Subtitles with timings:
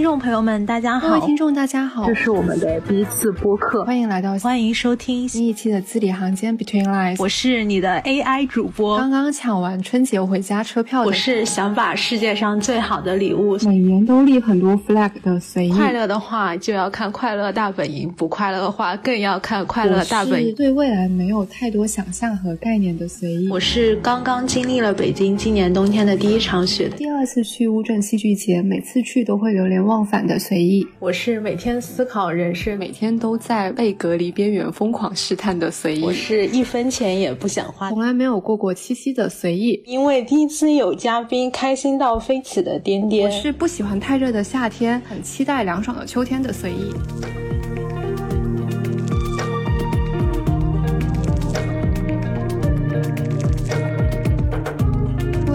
[0.00, 1.08] 听众朋友们，大家好！
[1.08, 2.06] 各位听众，大家好！
[2.06, 7.16] 这是我们的第一次播客，欢迎来到，欢迎收听新一期的字里行间 Between Lines。
[7.18, 11.06] 我是你的 AI 主播，刚刚抢完春节回家车票的。
[11.06, 15.72] 我是想把世界上最好的礼物，每年都立很多 flag 的随意。
[15.72, 20.50] 快乐的话就要看《快乐大本营》，不快乐的话更要看《快乐大本营》。
[20.56, 23.50] 对未来没有太多想象和概念的随意。
[23.50, 30.86] 我是刚刚经历了北京今年冬天的第一场雪，第二次去乌镇戏剧节，每次去都会流连忘返的随意。
[30.98, 36.04] 我是每天思考人生，每天都在被隔离边缘疯狂试探的随意。
[36.04, 39.82] 我是一分钱也不想花，从来没有过过七夕的随意。
[39.86, 43.28] 因为第一次有嘉宾，开心到飞起的颠颠。
[43.28, 46.92] 我是不喜欢太热的夏天，很期待凉爽的秋天的随意。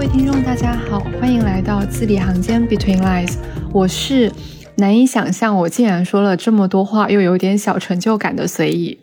[0.08, 3.38] 听众，大家好，欢迎来到字里行间 Between Lines，
[3.74, 4.32] 我是。
[4.78, 9.00] 难以想象，我竟然说了这么多话，又有点小成就感的随意。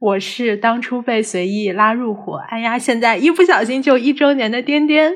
[0.00, 5.12] 我是当初被随意拉入伙，哎呀，现在一不小心就一周年的颠颠。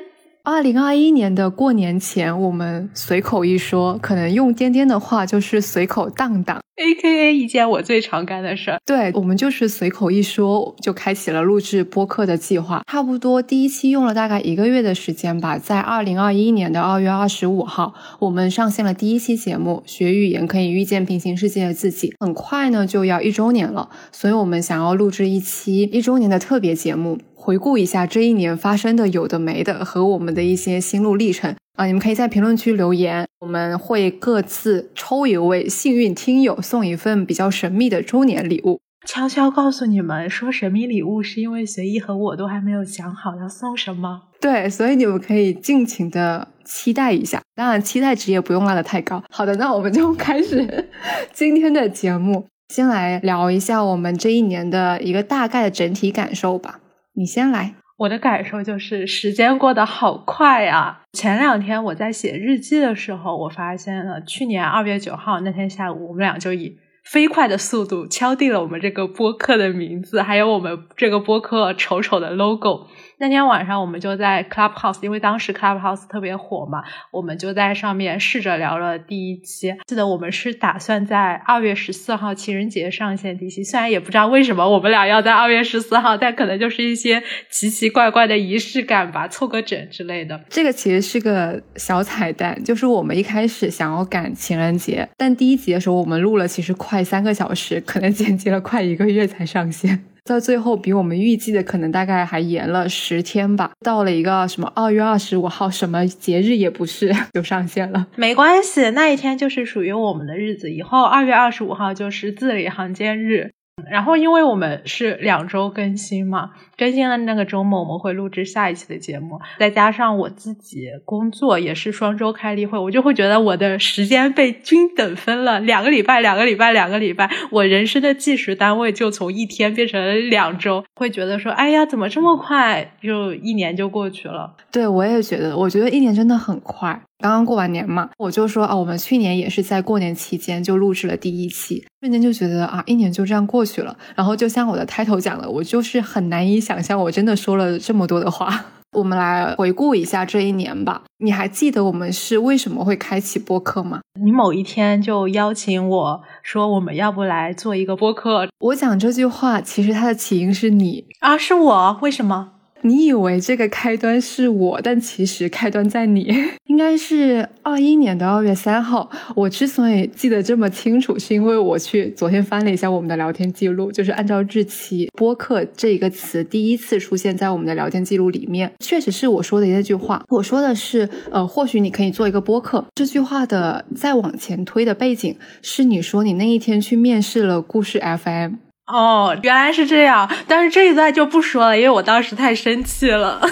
[0.47, 8.79] 二零二一年的过年前，我们随口一说，可能用颠颠的话就是随口荡荡，A K A 一件我最常干的事儿。
[8.87, 12.85] 对我们就是随口一说，就开启了录制播客的计划。
[12.87, 22.11] 差不多第一期用了大概一个月的时间吧，在二零二一年的二月二十五号，我们上线了第一期节目《学语言可以遇见平行世界的自己》。
[22.25, 27.19] 很快呢就要一周年了，所以我们想要录制一期一周年的特别节目。
[27.47, 38.81] 回顾一下这一年发生的有的没的和我们的一些心路历程啊，你们可以在评论区留言，我们会各自抽一位幸运听友送一份比较神秘的周年礼物。
[39.07, 44.23] 悄悄告诉你们，说神秘礼物是因为随意和我都还没有想好要送什么。
[44.41, 49.23] 对，所以你们可以尽情的期待一下，当然期待值也不用拉得太高。
[49.31, 50.89] 好的，那我们就开始
[51.33, 56.81] 今天的节目，先来聊一下我们这一年的一个大概的整体感受吧。
[57.19, 61.01] 你先来，我的感受就是时间过得好快啊！
[61.15, 72.87] 前两天我在写日记的时候，我发现了去年二月九号那天下午，我们俩就以飞快的速度敲定了我们这个播客的名字，还有我们这个播客丑丑的 logo。
[73.19, 79.75] 那天晚上，我们就在 Clubhouse，因为当时 Clubhouse 特别火嘛，我们就在上面试着聊了第一期。
[79.87, 90.39] 记得我们是打算在二月十四号情人节上线第一期，虽然也不知道为什么我们俩要在二月十四号，但可能就是一些奇奇怪怪的仪式感吧，凑个整之类的。
[90.51, 100.05] 这个其实是个小彩蛋，就是我们一开始想要赶情人节，但第一集的时候我们录了，其实快三个小时，可能剪辑了快一个月才上线。
[100.27, 103.71] 到最后，比我们预计的可能大概还延了十天吧。
[103.81, 108.07] 到了一个什么二月二十五号，什么节日也不是， 就上线了。
[108.17, 110.71] 没关系，那一天就是属于我们的日子。
[110.71, 113.53] 以后二月二十五号就是字里行间日。
[113.85, 134.55] 然后，因为我们是两周更新嘛，更新了那个周末我们会录制下一期的节目，再加上我自己工作也是双周开例会，我就会觉得我的时间被均等分了两个礼拜，两个礼拜，两个礼拜，我人生的计时单位就从一天变成了两周，会觉得说，哎呀，怎么这么快，就一年就过去了？
[134.73, 136.99] 对我也觉得，我觉得一年真的很快。
[137.19, 143.97] 刚刚过完年嘛，我就说啊，我们去年也是在过年期间就录制了第一期，瞬间就觉得啊，一年就这样过去了。
[144.15, 148.67] 然后就像我的开头讲的，我就是很难以想象，我真的说了这么多的话。
[148.97, 151.03] 我们来回顾一下这一年吧。
[151.19, 154.01] 你还记得我们是为什么会开启播客吗？
[154.19, 158.49] 你某一天就邀请我说，我们要不来做一个播客？
[158.59, 161.99] 我讲这句话，其实它的起因是你啊，是我？
[162.01, 162.53] 为什么？
[162.83, 166.33] 你以为这个开端是我，但其实开端在你。
[166.67, 169.11] 应该是二一年的二月三号。
[169.35, 180.23] 我之所以记得这么清楚，是因为我去昨天翻了一下我们的聊天记录，就是按照日期，播客这个词第一次出现在我们的聊天记录里面，确实是我说的那句话。
[180.29, 182.85] 我说的是，呃，或许你可以做一个播客。
[182.95, 188.66] 这句话的再往前推的背景是，你说你那一天去面试了故事 FM。
[188.87, 193.41] 哦，原来是这样，但是这一段就不说了，因为我当时太生气了。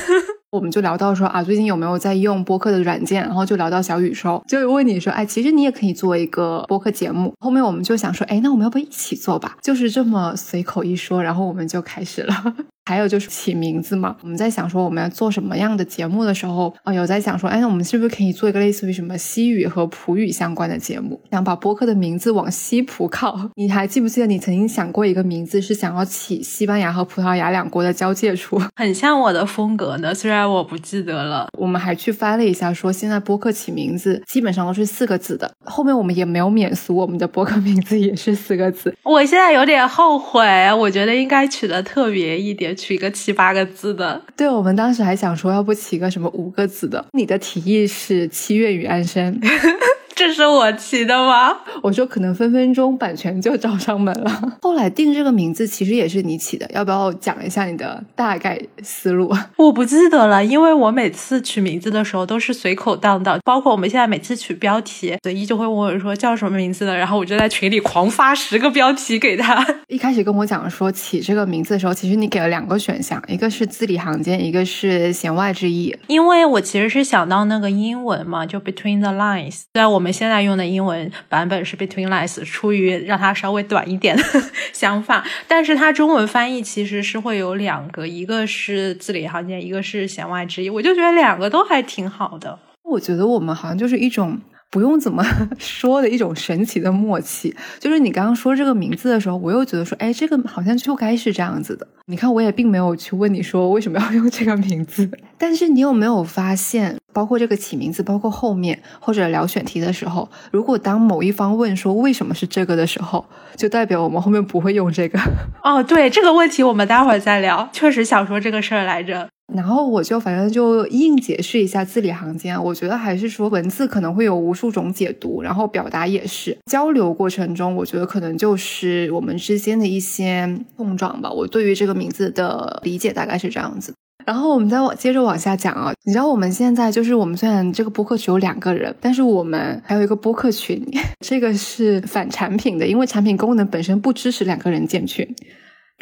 [0.52, 3.20] 我们就聊到说啊，最近有没有在用播客的软件？
[3.22, 7.34] 然后就聊到小宇宙，就问你说，哎，其实你也可以做一个播客节目。
[7.40, 9.56] 后面我们就想说，哎，那我们要不要一起做吧？
[9.60, 12.54] 就是这么随口一说，然后我们就开始了。
[12.86, 21.18] 还有就是起名字嘛，我们在想说我们要做什么样的节目的时候，啊，有在想说，哎，我们是不是可以做一个类似于什么西语和葡语相关的节目？
[21.30, 23.48] 想把播客的名字往西普靠。
[23.56, 28.60] 你还记不记得你曾经想过一个名字是想要起西班牙和葡萄牙两国的交界处？
[28.76, 31.48] 很像我的风格呢，虽然我不记得了。
[31.56, 35.50] 我们还去翻了一下，说现在播客起名字基本上都是四个字的。
[35.64, 38.94] 后面我们也没有免俗，我们的播客名字也是四个字。
[39.04, 40.44] 我现在有点后悔，
[40.74, 42.73] 我觉得应该取得特别一点。
[42.74, 47.04] 取一个七八个字的，对我们当时还想说，要不起个什么五个字的？
[47.12, 49.40] 你的提议是七月与安生。
[50.14, 51.56] 这是我起的吗？
[51.82, 54.30] 我说可能分分钟版权就找上门了。
[54.62, 59.34] 后来定这个名字其实也是你起的，要不要讲一下你的大概思路？
[59.56, 69.66] 我不记得了，因为我每次取名字的时候都是随口荡荡，包括我们现在每次取标题，随意就会问我说叫什么名字的，然后我就在群里狂发十个标题给他。
[69.88, 75.94] 一开始跟我讲说起这个名字的时候，其实你给了两个选项，一个是字里行间，一个是弦外之意。
[76.06, 84.22] 因为我其实是想到那个英文嘛，就 Between the Lines，虽然我我们现在用的英文版本是 Between Lies，出于让它稍微短一点的
[84.70, 92.58] 想法，但是它中文翻译其实是会有两个，一个是字里行间，一个是弦外之意，我就觉得两个都还挺好的。
[92.82, 94.38] 我觉得我们好像就是一种。
[94.74, 95.24] 不用怎么
[95.56, 101.86] 说的一种神奇的默契，就是你刚刚说这个名字的时候，我又觉得说，哎，这个好像就该是这样子的。
[102.06, 113.24] 你看，我也并没有去问你说为什么要用这个名字， 但是你有没有发现，包括这个起名字，包括后面或者聊选题的时候，如果当某一方问说为什么是这个的时候，
[113.54, 115.20] 就代表我们后面不会用这个。
[115.62, 117.68] 哦，对，这个问题我们待会儿再聊。
[117.72, 119.28] 确实想说这个事儿来着。
[119.52, 131.30] 然后我就反正就硬解释一下字里行间，我觉得还是说文字可能会有无数种解读，然后表达也是交流过程中，我觉得可能就是我们之间的一些碰撞吧。
[131.30, 133.92] 我对于这个名字的理解大概是这样子。
[134.24, 140.82] 然后我们再往接着往下讲啊，你知道我们现在就是我们虽然这个播客只有两个人，但是我们还有一个播客群，
[141.20, 145.28] 这个是反产品的，因为产品功能本身不支持两个人建群。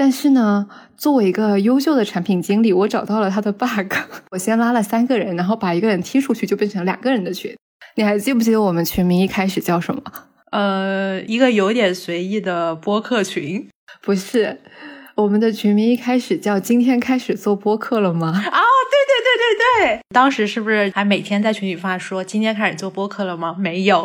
[0.02, 0.66] 但是呢，
[0.96, 3.94] 作为一个优秀的产品经理，我找到了他的 bug。
[4.32, 7.54] 我先拉了三个人，然后把一个人踢出去，就变成两个人的群。
[7.94, 10.02] 你还记不记得我们群名一开始叫什么？
[10.50, 13.68] 呃，一个有点随意的播客群。
[14.02, 14.58] 不是，
[15.14, 24.04] 我们的群名一开始叫“今天开始做播客了吗？”哦，对对对对对，当时是不是还每天在群里发说“今天开始做播客了吗？”没有。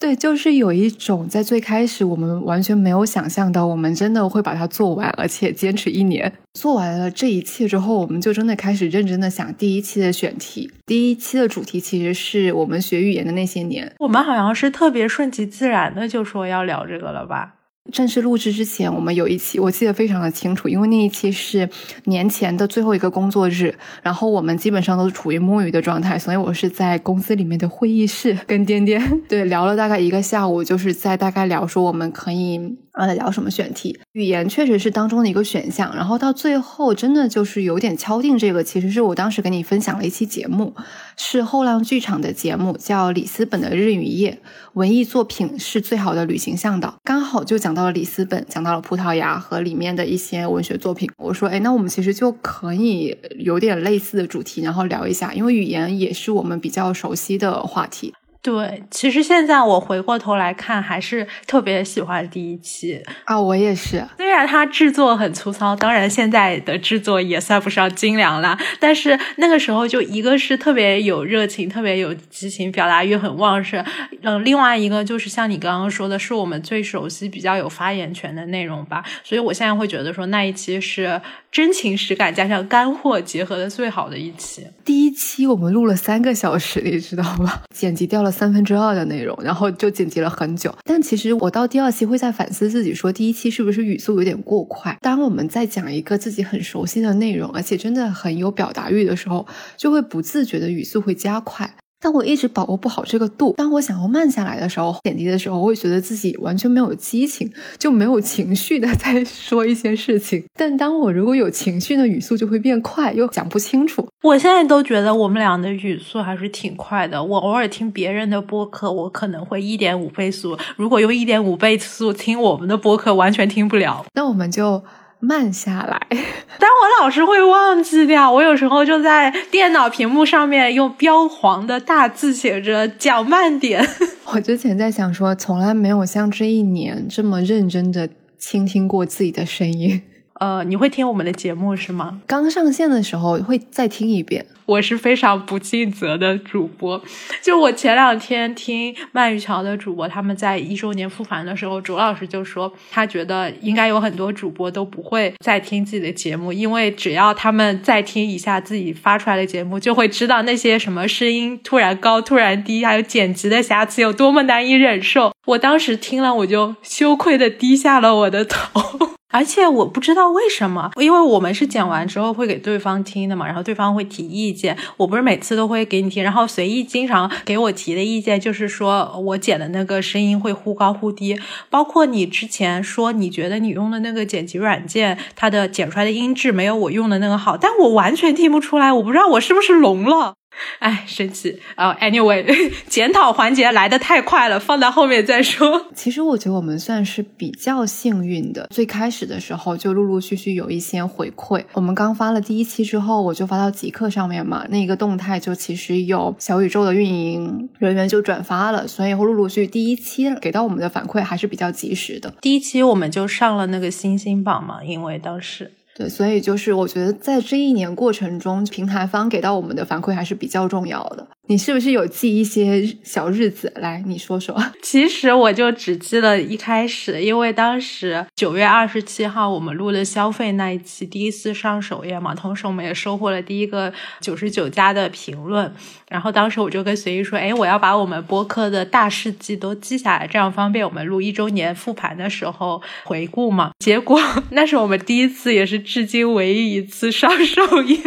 [0.00, 6.32] 对，就是有一种在最开始我们完全没有想象到，我们真的会把它做完，而且坚持一年。
[6.54, 10.72] 做完了这一切之后，我们就真的开始认真的想第一期的选题。
[10.86, 13.92] 第一期的主题其实是我们学语言的那些年。
[13.98, 17.56] 我们好像是特别顺其自然的就说要聊这个了吧。
[17.92, 21.68] 正式录制之前，我们有一期，我记得非常的清楚，因为那一期是
[22.04, 32.76] 年前的最后一个工作日，然后我们基本上都是处于摸鱼的状态，所以我是在公司里面的会议室跟颠颠 对聊了大概一个下午，就是在大概聊说我们可以。
[32.92, 33.98] 呃，聊什么选题？
[34.12, 38.64] 语言确实是当中的一个选项，然后到最后真的就是有点敲定这个。
[38.64, 40.74] 其实是我当时跟你分享了一期节目，
[41.16, 44.40] 是后浪剧场的节目，叫里斯本的日与夜，
[44.74, 51.08] 文艺作品是最好的旅行向导，刚好就讲到了里斯本，讲到了葡萄牙和里面的一些文学作品。
[51.18, 58.12] 我说，哎，那我们其实就可以有点类似的主题，然后聊一下，因为语言也是我们比较熟悉的话题。
[58.42, 64.02] 对，其实现在我回过头来看，还是特别喜欢第一期啊，我也是。
[64.16, 73.84] 虽然它制作很粗糙，当然现在的制作也算不上精良啦，但是那个时候就一个是特别有热情，特别有激情，表达欲很旺盛。
[74.22, 79.04] 嗯，另外一个就是像你刚刚说的，是我们最熟悉、比较有发言权的内容吧。
[79.22, 81.20] 所以我现在会觉得说，那一期是
[81.52, 84.64] 真情实感加上干货结合的最好的一期。
[84.84, 87.62] 第一期我们录了三个小时，你知道吗？
[87.74, 88.30] 剪辑掉了。
[88.30, 90.72] 三分之二的内容，然后就剪辑了很久。
[90.84, 94.96] 但其实我到第二期会在反思自己，说第一期是不是语速有点过快？
[95.00, 101.74] 当我们在讲一个自己很熟悉的内容，而且真的很有表达欲的时候，就会不自觉的语速会加快。
[102.00, 103.54] 但我一直把握不好这个度。
[103.56, 110.42] 当我想要慢下来的时候，剪辑的时候，我会觉得自己完全没有激情，就没有情绪的 在说一些事情。
[110.54, 114.08] 但当我如果有情绪的语速就会变快，又讲不清楚。
[114.22, 117.22] 我现在都觉得我们俩的语速还是挺快的。
[117.22, 120.56] 我偶尔听别人的播客，我可能会一点五倍速。
[120.76, 124.04] 如果用一点五倍速听我们的播客，完全听不了。
[124.14, 124.82] 那我们就。
[125.20, 126.00] 慢下来，
[126.58, 128.30] 但我老是会忘记掉。
[128.32, 133.86] 我有时候就在电脑屏幕上面用标黄的大字写着“讲慢点”。
[134.32, 138.08] 我之前在想说，从来没有像这一年这么认真的
[138.38, 140.02] 倾听过自己的声音。
[140.40, 142.18] 呃，你会听我们的节目是吗？
[142.26, 144.46] 刚上线的时候会再听一遍。
[144.64, 147.02] 我是非常不尽责的主播，
[147.42, 165.34] 就我前两天听鳗鱼桥的主播他们在一周年复盘的时候，卓老师就说他觉得应该有很多主播都不会再听自己的节目，因为只要他们再听一下自己发出来的节目，就会知道那些什么声音突然高、突然低，还有剪辑的瑕疵有多么难以忍受。
[165.46, 169.19] 我当时听了，我就羞愧的低下了我的头。
[169.30, 174.76] 而且我不知道为什么，因为我们是剪完之后会给对方听的嘛，然后对方会提意见。
[174.96, 190.34] 我不是每次都会给你听，然后随意经常给我提的意见就是说我剪的那个声音会忽高忽低，包括你之前说你觉得你用的那个剪辑软件，它的剪出来的音质没有我用的那个好，但我完全听不出来，我不知道我是不是聋了。
[190.80, 192.44] 哎，生气啊！Anyway，
[192.88, 195.86] 检讨环节来的太快了，放到后面再说。
[195.94, 201.64] 其实我觉得我们算是比较幸运的，最开始的时候就陆陆续续有一些回馈。
[201.72, 212.32] 我们刚发了第一期之后，我就发到极客上面嘛，那个动态就其实有小宇宙的运营人员就转发了，所以陆陆续续第一期给到我们的反馈还是比较及时的。
[212.40, 215.72] 第一期我们就上了那个星星榜嘛，因为当时。
[216.00, 221.28] 对，所以就是我觉得在这一年过程中，平台方给到我们的反馈还是比较重要的。
[221.50, 224.00] 你是不是有记一些小日子来？
[224.06, 224.56] 你说说。
[224.82, 235.74] 其实我就只记了一开始，因为当时九月二十七号我们录的消费那一期第一次上首页嘛，同时我们也收获了第一个九十九加的评论。
[236.08, 244.20] 然后当时我就跟随意说：“哎，我要把我们播客的大事记都记下来，这样方便我们录一周年复盘的时候回顾嘛。”结果
[244.52, 247.98] 那是我们第一次，也是至今唯一一次上首页。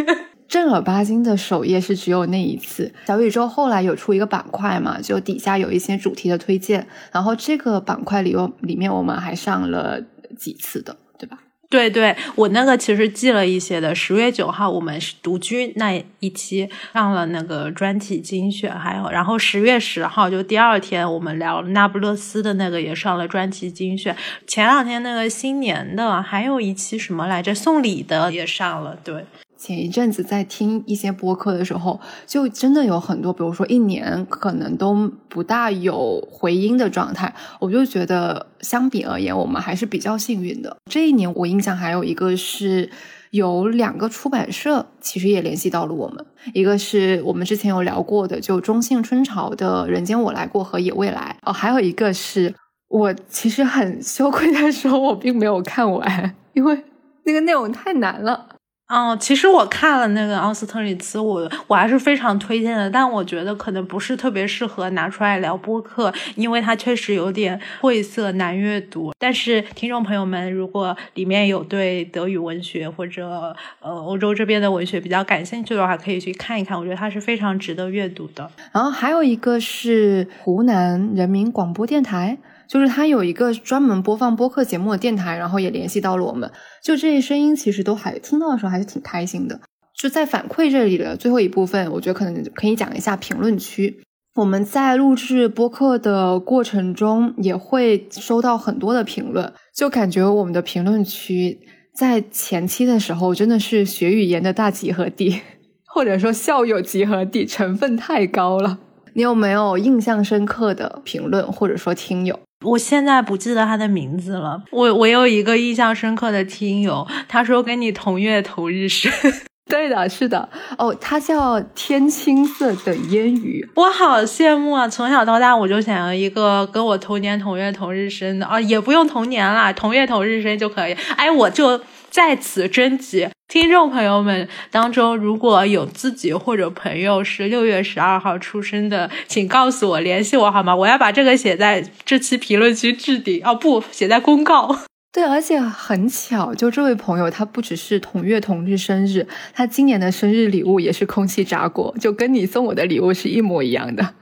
[0.48, 2.92] 正儿八经的首页是只有那一次。
[3.06, 10.00] 小宇宙后来有出一个板块嘛，就底下有一些主题的推荐，然后这个板块里有里面我们还上了
[10.36, 11.38] 几次的，对吧？
[11.70, 13.92] 对对，我那个其实记了一些的。
[13.92, 24.14] 十月九号我们是独居那一期上了那个专题精选，还有然后十月十号就第二天我们聊那不勒斯的那个也上了专题精选。
[24.46, 29.24] 前两天那个新年的还有一期什么来着送礼的也上了，对。
[29.56, 40.76] 前一阵子在听一些播客的时候，就真的有很多，比如说一年可能都不大有回音的状态，我就觉得相比而言，我们还是比较幸运的。
[40.90, 42.90] 这一年我印象还有一个是
[43.30, 52.54] 有两个出版社其实也联系到了我们，一个是我们之前有聊过的，就中信春潮的《人间我来过》和《野未来》哦，还有一个是
[52.88, 56.84] 我其实很羞愧的说，我并没有看完，因为
[57.24, 58.53] 那个内容太难了。
[58.86, 69.12] 哦，其实我看了那个奥斯特里茨，我我还是非常推荐的，但我觉得可能不是特别适合拿出来聊播客，因为它确实有点晦涩难阅读。
[69.18, 78.50] 但是听众朋友们，如果里面有对德语文学或者呃欧洲这边的文学比较感兴趣的话，可以去看一看，我觉得它是非常值得阅读的。
[78.70, 82.36] 然后还有一个是湖南人民广播电台。
[82.68, 86.50] 就是他有一个专门播放播客节目的电台，然后也联系到了我们。
[86.82, 89.60] 就这些声音，其实都还听到的时候还是挺开心的。
[89.96, 94.00] 就在反馈这里的最后一部分，我觉得可能可以讲一下评论区。
[94.34, 101.60] 我们在录制播客的过程中，也会收到很多的评论，就感觉我们的评论区
[101.94, 105.40] 在前期的时候真的是学语言的大集合地，
[105.86, 108.80] 或者说校友集合地，成分太高了。
[109.12, 112.40] 你有没有印象深刻的评论，或者说听友？
[112.64, 114.62] 我现在不记得他的名字了。
[114.70, 119.12] 我我有一个印象深刻的听友，他说跟你同月同日生。
[119.66, 120.46] 对的，是的。
[120.76, 123.66] 哦，他叫天青色的烟雨。
[123.76, 124.86] 我好羡慕啊！
[124.86, 130.92] 从小到大我就想要一个跟我同年同月同日生的啊，也不用同年啦，同月同日生就可以。
[131.16, 131.80] 哎，我就
[132.10, 133.26] 在此征集。
[133.54, 140.74] 听众朋友们当中，如果有自己或者朋友是六月十二号出生的，请告诉我，联系我好吗？
[140.74, 144.76] 我要把这个写在这期评论区置顶哦，不，写在公告。
[145.12, 154.14] 对，而且很巧，就这位朋友，他不只是同月同日生日，他今年的生日礼物也是空气炸锅，就跟你送我的礼物是一模一样的。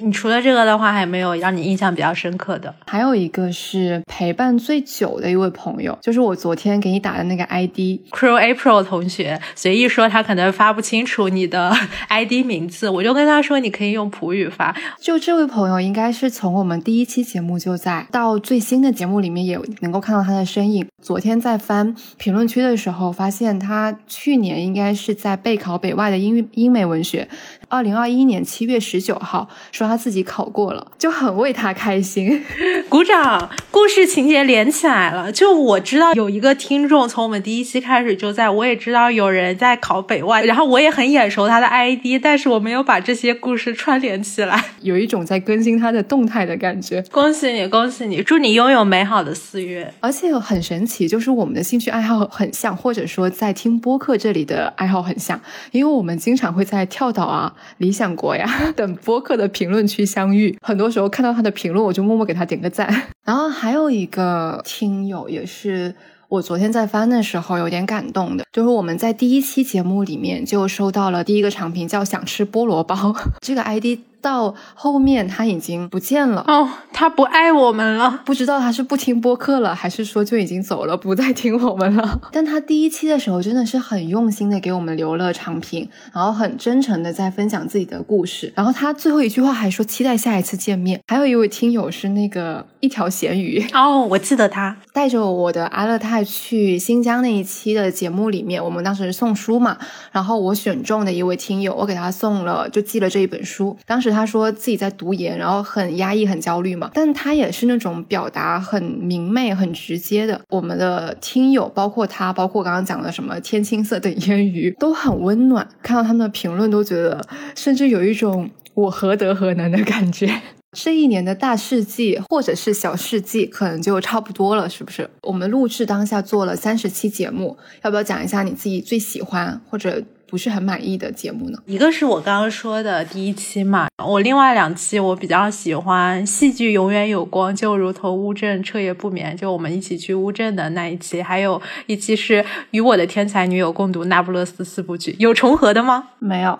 [0.00, 2.72] 你除了这个的话，还没有让你印象比较深刻的？
[2.86, 11.74] 还有一个是陪伴最久的一位朋友，就是我昨天给你打的那个 ID，Crow April 同学，随意说他可能发不清楚你的
[12.08, 14.76] ID 名字，我就跟他说你可以用普语发。
[15.00, 20.86] 就这位朋友，应该是从我们第一期节目就在，到最新的节目里面也能够看到他的身影。
[21.02, 27.28] 昨天在翻评论区的时候，发现他去年应该是在备考北外的英英美文学，
[27.68, 29.87] 二零二一年七月十九号说。
[29.88, 32.44] 他自己考过了，就很为他开心。
[32.88, 35.32] 鼓掌，故事情节连起来了。
[35.32, 47.02] 就我知道有一个听众从我们第一期开始就在，我也知道有人在考北外，然后我也很眼熟他的 ID，但是我没有把这些故事串联起来， 有一种在更新他的动态的感觉。
[47.10, 49.92] 恭喜你，恭喜你，祝你拥有美好的四月。
[50.00, 55.40] 而且很神奇，就是我们的兴趣爱好很像，或者说在听播客这里的爱好很像，
[55.72, 62.92] 因为我们经常会在跳岛啊、理想国呀 等播客的评论论区相遇，很多时候看到他的评论，我就默默给他点个赞。
[63.24, 65.94] 然后还有一个听友也是。
[66.28, 73.16] 我昨天在翻的时候有点感动的，就是我们在第一期节目里面就收到了第一个长评，叫“想吃菠萝包”。
[73.40, 82.20] 这个 ID 到后面他已经不见了哦，他不爱我们了，不知道他是不听播客了，还是说就已经走了，不再听我们了。
[82.32, 88.52] 但他第一期的时候真的是很用心的给我们留了长评，然后很真诚的在分享自己的故事。
[88.54, 91.00] 然后他最后一句话还说期待下一次见面。
[91.06, 96.24] 还有一位听友是那个一条咸鱼 哦，我记得他带着我的阿勒泰。
[96.28, 99.78] 去新疆那一期的节目里面，我们当时送书嘛，
[100.12, 103.76] 然后我选中的一位听友，我给他送了，就寄了这一本书。
[103.86, 110.40] 当时他说自己在读研，然后很压抑、很焦虑嘛，但他也是那种表达很明媚、很直接的。
[110.48, 115.66] 我们的听友，包括他，包括刚刚讲的什么天青色等烟雨，都很温暖。
[115.82, 117.24] 看到他们的评论，都觉得
[117.54, 120.40] 甚至有一种我何德何能的感觉。
[120.76, 125.08] 这一年的大事记或者是小事记，可能就差不多了，是不是？
[125.22, 130.02] 我们录制当下做了三十期节目，要不要讲一下你自己最喜欢或者？
[130.28, 131.58] 不是很满意的节目呢？
[131.64, 146.08] 一个是我刚刚说的第一期嘛，我另外两期我比较喜欢戏剧永远有光，就如同乌镇彻夜不眠，就我们一起去乌镇的那一期，还有一期是与我的天才女友共读那不勒斯四部曲，有重合的吗？
[146.18, 146.58] 没有，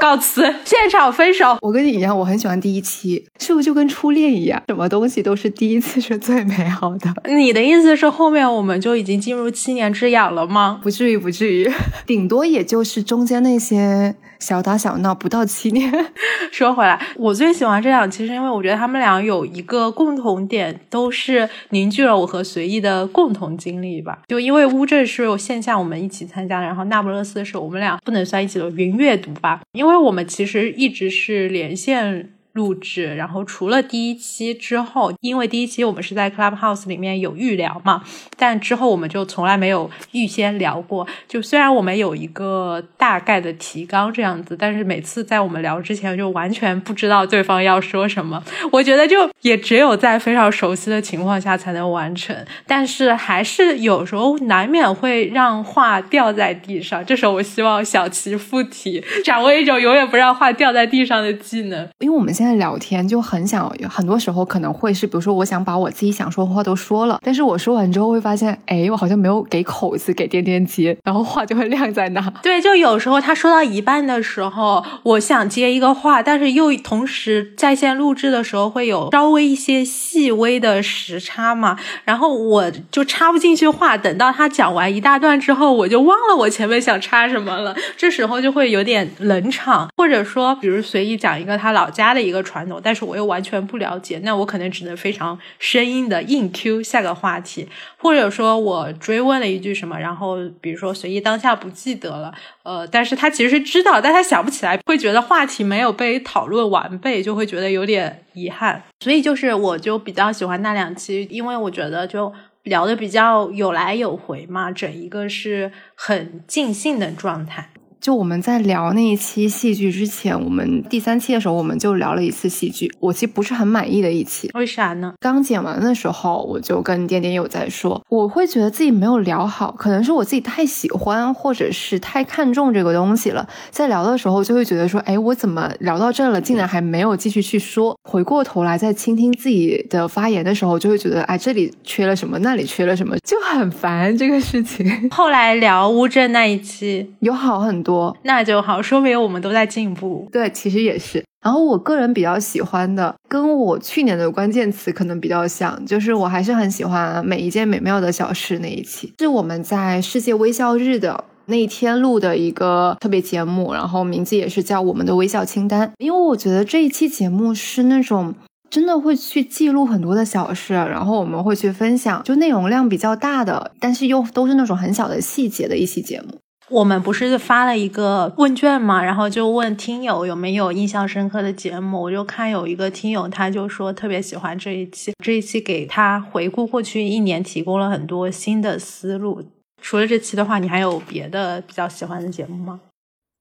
[0.00, 1.58] 告辞，现场分手。
[1.62, 7.12] 我跟你一样，我很喜欢第一期，是不是就跟初恋一样，什么东西都是第一次是最美好的？
[7.28, 10.78] 你的意思是后面我们就已经进入七年之痒了吗？
[10.80, 11.68] 不至于，不至于，
[12.06, 12.99] 顶多也就是。
[13.02, 15.92] 中间那些小打小闹不到七年。
[16.50, 24.20] 说回来，我最喜欢这两其实因为我觉得他们俩有一个共同点，都是凝聚了我和随意的共同经历吧。
[24.28, 32.32] 就因为乌镇是有线下我们一起参加，然后那不勒斯是我们俩不能算一起的云阅读吧，因为我们其实一直是连线。
[32.52, 38.02] 录制，然后除了第一期之后，因为第一期我们是在 Clubhouse 里面有预聊嘛，
[38.36, 41.06] 但之后我们就从来没有预先聊过。
[41.28, 48.42] 就虽然我们有一个大概的提纲这样子，但是每次在我们聊之前就完全不知道对方要说什么。
[48.72, 57.04] 我觉得就也只有在非常熟悉的情况下才能完成，但是还是有时候难免会让话掉在地上。
[57.06, 62.34] 这时候我希望小齐附体，掌握一种永远不让话掉在地上的技能，因为我们。
[62.40, 72.32] 现在聊天就很想，很多时候可能会是，比如说我想把我自己想说的话都说了，但是我说完之后会发现，哎，我好像没有给口子，给点点接，然后话就会晾在那。
[72.42, 92.29] 对，就有时候他说到一半的时候，我想接一个话，但是又同时在线录制的时候会有稍微一些细微的时差嘛，然后我就插不进去话，等到他讲完一大段之后，我就忘了我前面想插什么了，这时候就会有点冷场，或者说，比如随意讲一个他老家的一。
[92.30, 108.82] 一个传统，但是我又完全不了解，那我可能只能非常生硬的硬 Q 下个话题，或者说我追问了一句什么，然后比如说随意当下不记得了，呃，但是他其实知道，但他想不起来，会觉得话题没有被讨论完备，就会觉得有点遗憾。
[109.00, 117.70] 所以就是我就比较喜欢那两期，因为我觉得就聊的比较有来有回嘛，整一个是很尽兴的状态。
[118.00, 122.90] 就我们在聊那一期戏剧之前，我们第三期的时候，我们就聊了一次戏剧。
[122.98, 125.12] 我其实不是很满意的一期，为啥呢？
[125.20, 133.46] 刚剪完的时候，我就跟点点有在说，我会觉得自己没有聊好，可能是我自己太喜欢或者是太看重这个东西了。
[133.70, 137.94] 在聊的时候，就会觉得说，哎，我怎么聊到这了，竟然还没有继续去说？
[138.08, 144.88] 回过头来再倾听自己的发言的时候，就会觉得，哎，这里缺了什么，那里缺了什么，就很烦这个事情。
[145.12, 147.89] 后来聊乌镇那一期，有好很多。
[147.90, 150.28] 多那就好，说明我们都在进步。
[150.30, 151.24] 对，其实也是。
[151.42, 165.90] 然后我个人比较喜欢的，跟我去年的关键词可能比较像，就是我还是很喜欢每一件美妙的小事那一期，是我们在世界微笑日的那一天录的一个特别节目，然后名字也是叫我们的微笑清单。
[165.98, 168.34] 因为我觉得这一期节目是那种
[168.68, 176.38] 真的会去记录很多的小事，然后我们会去分享，就内容量比较大的，但是又都是那种很小的细节的一期节目。
[176.70, 182.00] 我们不是发了一个问卷嘛，然后就问听友有没有印象深刻的节目。
[182.00, 189.44] 我就看有一个听友，他就说特别喜欢这一期，这一期给他回顾过去一年提供了很多新的思路。
[189.82, 192.80] 除了这期的话，你还有别的比较喜欢的节目吗？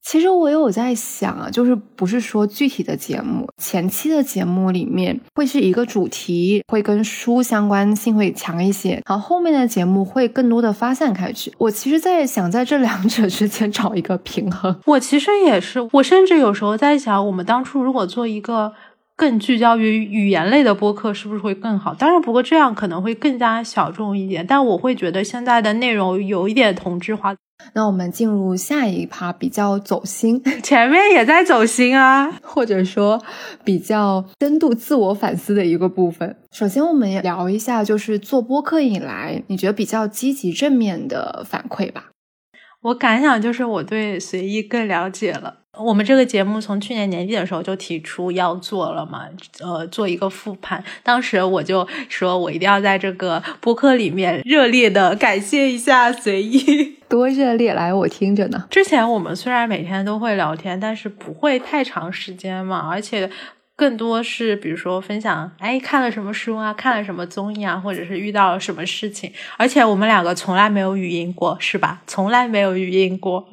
[0.02, 11.54] 其实我有在想啊，就是不是说具体的节目，前期的节目里面会是一个主题，会跟书相关性会强一些，然后后面的节目会更多的发散开去。
[11.58, 14.76] 我其实，在想在这两者之间找一个平衡。
[14.86, 18.74] 我其实也是，我甚至有时候在想，我们当初如果做一个
[19.16, 21.94] 更聚焦于语言类的播客，是不是会更好？
[21.94, 24.48] 当然，不过这样可能会更加小众一点。
[24.48, 27.36] 但我会觉得现在的内容有一点同质化。
[27.74, 33.22] 那我们进入下一趴，比较走心， 前面也在走心啊，或者说
[33.64, 36.36] 比较深度自我反思的一个部分。
[36.52, 42.10] 首先，我们也聊一下，就是做播客以来，你觉得比较积极正面的反馈吧。
[42.82, 45.56] 我感想就是我对随意更了解了。
[45.78, 49.26] 我们这个节目从去年年底的时候就提出要做了嘛，
[49.62, 50.84] 呃，做一个复盘。
[51.04, 58.66] 当时我就说我一定要在这个播客里面热烈的感谢一下随意， 多热烈，来我听着呢。
[58.70, 63.30] 之前我们虽然每天都会聊天，但是不会太长时间嘛，而且
[63.80, 69.32] 更多是比如说分享，哎，看了什么书啊，看了什么综艺啊，或者是遇到了什么事情。
[69.56, 72.02] 而且我们两个从来没有语音过，是吧？
[72.06, 73.48] 从来没有语音过，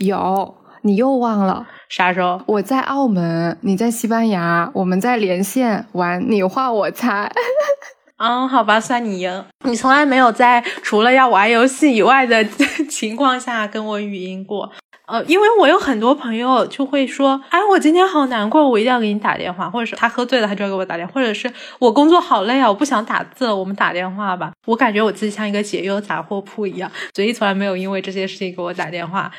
[0.00, 0.54] 有。
[0.82, 2.40] 你又忘了啥时候？
[2.46, 7.30] 我在澳门，你在西班牙，我们在连线玩你画我猜。
[8.16, 9.44] 嗯，好吧，算你赢。
[9.64, 12.44] 你从来没有在除了要玩游戏以外的
[12.88, 14.70] 情况下跟我语音过。
[15.10, 24.52] 呃，因为我有很多朋友就会说，哎，我今天好难过，我一定要给你打电话，或者是他喝醉了，他就要给我打电话，或者是我工作好累啊，我不想打字，我们打电话吧。
[24.66, 29.30] 我感觉我自己像一个解忧杂货铺一样，所以从来没有因为这些事情给我打电话。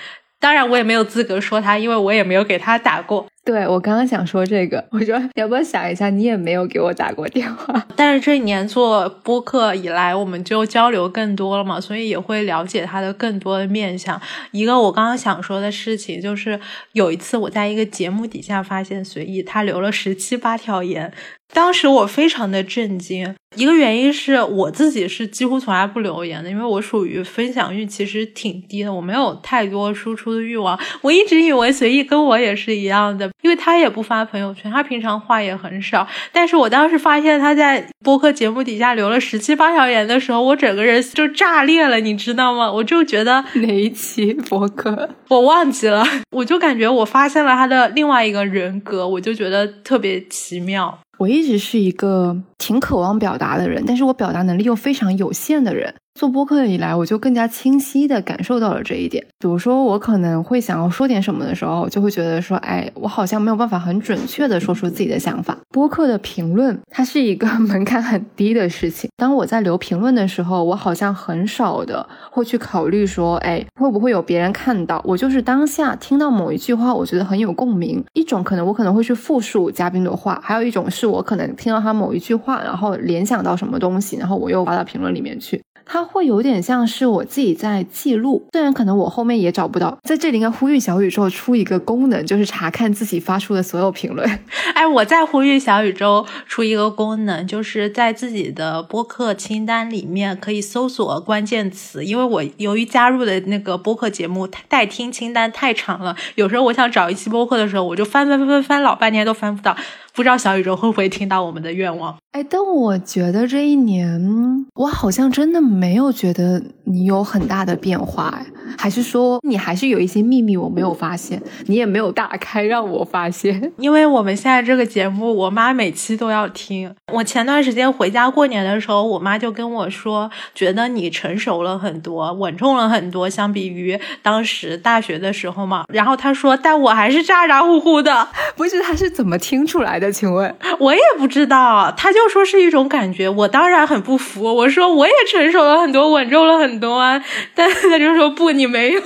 [0.41, 3.25] 当然，我也没有资格说他，因为我也没有给他打过。
[3.43, 7.85] 对我刚刚想说这个，我说要不要想一下，你也没有给我打过电话。
[7.97, 14.21] 但是这一年做播客以来，我们就交流更多了嘛，所以也会了解他的更多的面相。
[14.51, 16.59] 一个我刚刚想说的事情，就是
[16.93, 21.11] 有一次我在一个节目底下发现随意他留了十七八条言。
[21.53, 30.79] 当时我非常的震惊，一个原因是我自己是几乎从来不留言的，因为我属于分享欲其实挺低的，我没有太多输出的欲望。
[31.01, 36.07] 我一直以为随意跟我也是一样的，因为他也不发朋友圈，他平常话也很少。
[36.31, 42.71] 但是我当时发现他在播客节目底下留了十七八条言的时候，我整个人就炸裂了，你知道吗？
[42.71, 50.99] 我就觉得 哪一期播客 我忘记了，我就感觉我发现了他的另外一个人格，我就觉得特别奇妙。
[51.17, 55.93] 我一直是一个挺渴望表达的人，但是我表达能力又非常有限的人。
[56.21, 59.25] 做播客以来，我就更加清晰的感受到了这一点。
[59.39, 65.57] 比如说，我可能会想要说点什么的时候，就会觉得说，哎，我好像没有办法很准确的说出自己的想法。
[65.71, 69.09] 播客的评论，它是一个 门槛很低的事情。
[69.17, 75.01] 当我在留评论的时候，我好像很少的会去考虑说，哎，会不会有别人看到？
[75.03, 78.03] 我就是当下听到某一句话，我觉得很有共鸣。
[78.13, 85.59] 一种可能我可能会去复述嘉宾的话，还有一种是我可能听到他某一句话，然后联想到什么东西，然后我又发到评论里面去。
[85.93, 94.39] 它会有点像是我自己在记录，虽然可能我后面也找不到，在这里应该呼吁小宇宙出一个功能，就是查看自己发出的所有评论。
[94.73, 109.75] 哎，我在呼吁小宇宙出一个功能，就是在自己的播客清单里面可以搜索关键词，因为我由于加入的那个播客节目待听清单太长了，有时候我想找一期播客的时候，我就翻翻翻翻翻老半天都翻不到。
[110.13, 112.17] 不知道小宇宙会不会听到我们的愿望？
[112.31, 118.45] 哎，但我觉得这一年，我好像真的没有觉得你有很大的变化，哎，
[118.77, 123.71] 还是说你还是有一些秘密我没有发现，你也没有打开让我发现？
[123.77, 126.93] 因为我们现在这个节目，我妈每期都要听。
[127.11, 135.83] 我前段时间回家过年的时候，我妈就跟我说，觉得你成熟了很多，稳重了很多，相比于当时大学的时候嘛。
[135.93, 138.81] 然后她说，但我还是咋咋呼呼的， 不是？
[138.81, 140.00] 她是怎么听出来？
[140.01, 147.23] 的，请问，我也不知道，他就说是一种感觉，我当然很不服，我说我也成熟了很多，稳重了很多啊，
[147.55, 149.01] 但他就说不，你没有，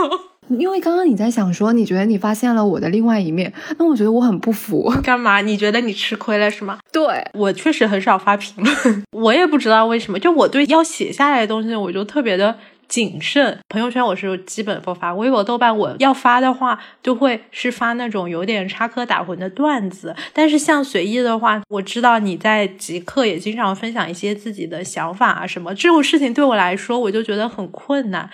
[0.48, 5.42] 因为刚刚你在想说，你觉得你发现了我的另外一面，那我觉得我很不服， 干嘛？
[5.42, 6.80] 你觉得你吃亏了是吗？
[6.92, 7.04] 对
[7.34, 12.56] 我确实很少发评论，我也不知道为什么，就我对要写下来的东西，我就特别的。
[12.88, 20.16] 谨慎，朋友圈我是基本不发，微博、豆瓣我要发的话，就会是发那种有点插科打诨的段子。
[20.34, 28.30] 但是像随意的话，我知道你在极客也经常分享一些自己的想法啊什么，这种事情对我来说，我就觉得很困难。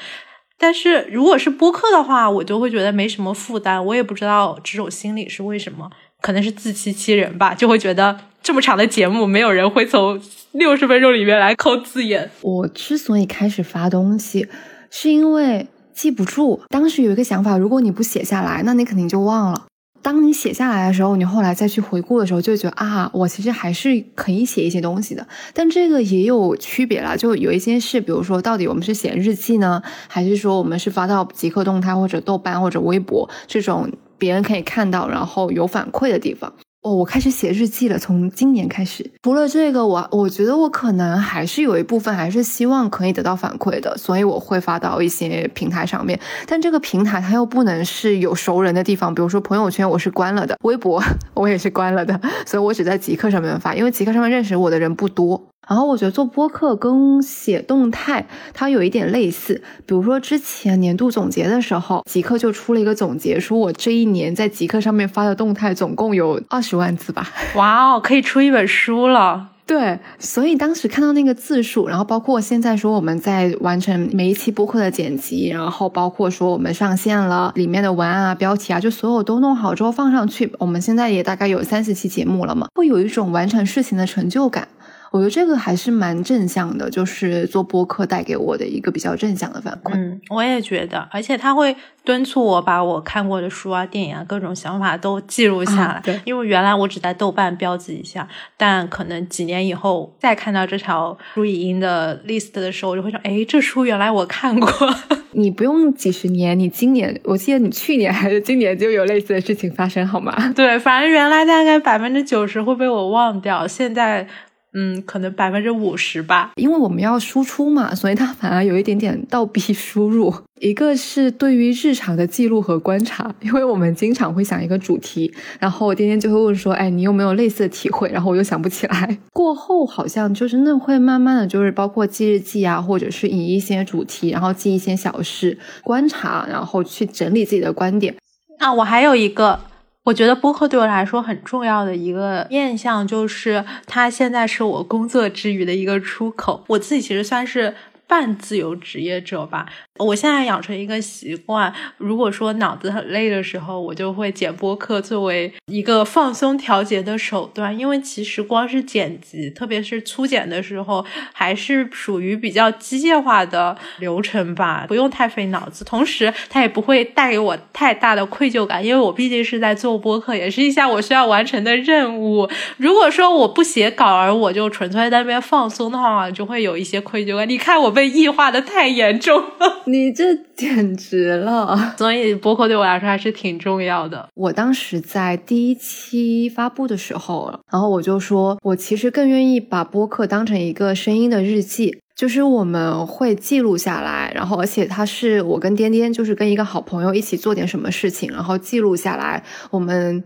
[0.57, 3.83] 但是如果是播客的话，我就会觉得没什么负担。
[3.83, 5.89] 我也不知道这种心理是为什么，
[6.21, 12.29] 可能是自欺欺人吧，就会觉得这么长的节目，没有人会从六十分钟里面来抠字眼。
[12.41, 14.47] 我之所以开始发东西，
[14.89, 16.61] 是因为记不住。
[16.69, 19.65] 当时有一个想法，如果你不写下来，那你肯定就忘了。
[20.03, 25.27] 当你写下来的时候，你后来再去回顾的时候，就觉得啊，我其实还是可以写一些东西的。
[25.53, 36.53] 但这个也有区别啦，就有一些是，比如说，到底我们是写日记呢，还是说我们是发到极客动态或者豆瓣或者微博这种别人可以看到，然后有反馈的地方。
[36.83, 39.11] 哦，我开始写日记了，从今年开始。
[39.23, 46.19] 除了这个，我我觉得我可能还是有一部分还是希望可以得到反馈的，所以我会发到一些平台上面。
[46.45, 51.01] 但这个平台它又不能是有熟人的地方，比如说朋友圈我是关了的，微博
[51.33, 55.49] 我也是关了的，所以我只在极客上面发，因为极客上面认识我的人不多。
[55.67, 67.29] 然后我觉得做播客跟写动态它有一点类似，比如说之前年度总结的时候，极客就出了一个总结，说我这一年在极客上面发的动态总共有二十万字吧。
[67.55, 69.49] 哇哦，可以出一本书了。
[69.67, 84.67] 对，所以当时看到那个字数，然后包括现在说我们在完成每一期播客的剪辑，然后包括说我们上线了里面的文案啊、标题啊，就所有都弄好之后放上去，我们现在也大概有三十期节目了嘛，会有一种完成事情的成就感。
[85.11, 89.91] 我觉得这个还是蛮正向的，就是做播客带给我的一个比较正向的反馈。
[89.93, 96.01] 嗯，我也觉得，而且他会敦促我把我看过的书啊、电影啊各种想法都记录下来。
[96.01, 104.69] 对，因为原来我只在豆瓣标记一下，但可能几年以后再看到这条书影音的 list 的时候，我就会说，哎，这书原来我看过。
[105.33, 110.53] 你不用几十年，你今年，我记得你去年还是今年就有类似的事情发生，好吗？
[110.55, 114.25] 对，反正原来大概百分之九十会被我忘掉，现在。
[114.73, 120.33] 嗯，可能百分之五十吧，因为我们要输出嘛，所以它反而有一点点倒逼输入。
[120.61, 128.09] 一个是对于日常的记录和观察，因为我们经常会想一个主题，然后天天就会问说，哎，你有没有类似的体会？
[128.11, 129.17] 然后我又想不起来。
[129.33, 138.15] 过后好像就是那会慢慢的就是包括记日记啊，或者是以一些主题，然后记一些小事，观察，然后去整理自己的观点。
[138.59, 139.59] 啊，我还有一个。
[140.05, 146.63] 我觉得播客对我来说很重要的一个面向，就是它现在是我工作之余的一个出口。
[146.67, 147.75] 我自己其实算是。
[148.07, 149.65] 半自由职业者吧，
[150.03, 157.77] 我现在养成一个习惯，如果说脑子很累的时候，我就会剪播客作为一个放松调节的手段。
[157.77, 165.83] 因为其实光是剪辑，特别是粗剪的时候，还是属于比较机械化的流程吧，不用太费脑子。
[165.83, 172.47] 同时，它也不会带给我太大的愧疚感，因为我毕竟是在做播客，也是一项我需要完成的任务。
[172.77, 177.49] 如果说我不写稿，而我就纯粹在那边放松的话，就会有一些愧疚感。
[177.49, 178.11] 你看我被。
[178.11, 181.93] 异化的太严重了，你这简直了！
[181.97, 184.29] 所以播客对我来说还是挺重要的。
[184.33, 200.23] 我当时在第一期发布的时候，然后我就说，我其实更愿意把播客当成一个声音的日记，就是我们会记录下来，然后而且它是我跟颠颠，就是跟一个好朋友一起做点什么事情，然后记录下来我们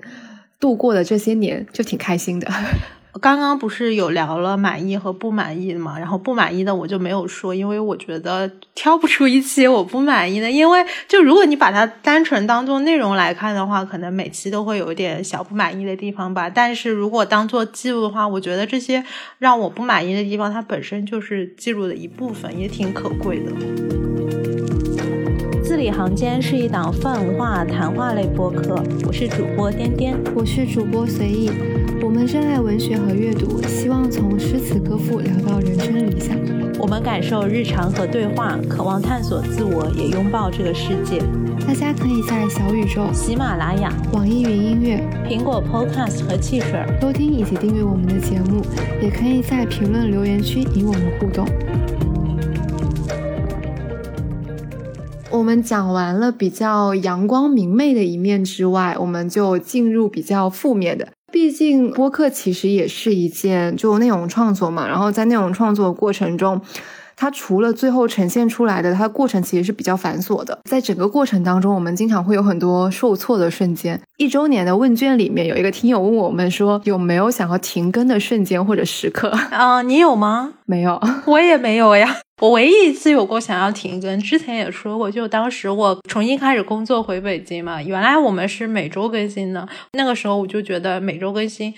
[0.60, 2.48] 度过的这些年，就挺开心的。
[3.22, 5.98] 刚刚不是有聊了满意和不满意的嘛？
[5.98, 10.52] 然后不满意的我就没有说，因为我觉得挑不出一期我不满意的。
[10.52, 16.50] 因为就如果你把它单纯当做内容来看的话，可能每期都会有一点小不满意的地方吧。
[16.50, 19.04] 但是如果当做记录的话，我觉得这些
[19.40, 24.05] 让我不满意的地方，它本身就是记录的一部分，也挺可贵的。
[25.86, 31.52] 字里行间是一档泛文化谈话类播客，我是主播颠颠，我是主播随意。
[32.02, 36.36] 我们热爱文学和阅读，希望从诗词歌赋聊到人生理想。
[36.80, 41.22] 我们感受日常和对话，渴望探索自我，也拥抱这个世界。
[41.68, 48.60] 大家可以在小宇宙、喜马拉雅、网易云音乐、苹果 Podcast 和汽水收听以及订阅我们的节目，
[49.04, 51.46] 也可以在评论留言区与我们互动。
[55.38, 61.10] 我们讲完了比较阳光明媚的一面之外，我们就进入比较负面的。
[61.30, 66.62] 毕竟播客其实也是一件就内容创作嘛，然后在内容创作过程中，
[67.18, 70.58] 它除了最后呈现出来的，它的过程其实是比较繁琐的。
[70.70, 74.00] 在整个过程当中，我们经常会有很多受挫的瞬间。
[74.18, 79.30] 一周年的问卷里面有一个听友问我们说，有没有想要停更的瞬间或者时刻？
[79.52, 80.54] 啊，你有吗？
[80.66, 82.16] 没有，我也没有呀。
[82.42, 91.74] 我唯一一次有过想要停更，之前也说过，就当时我重新开始工作回北京嘛，原来我们是每周更新的，那个时候我就觉得每周更新。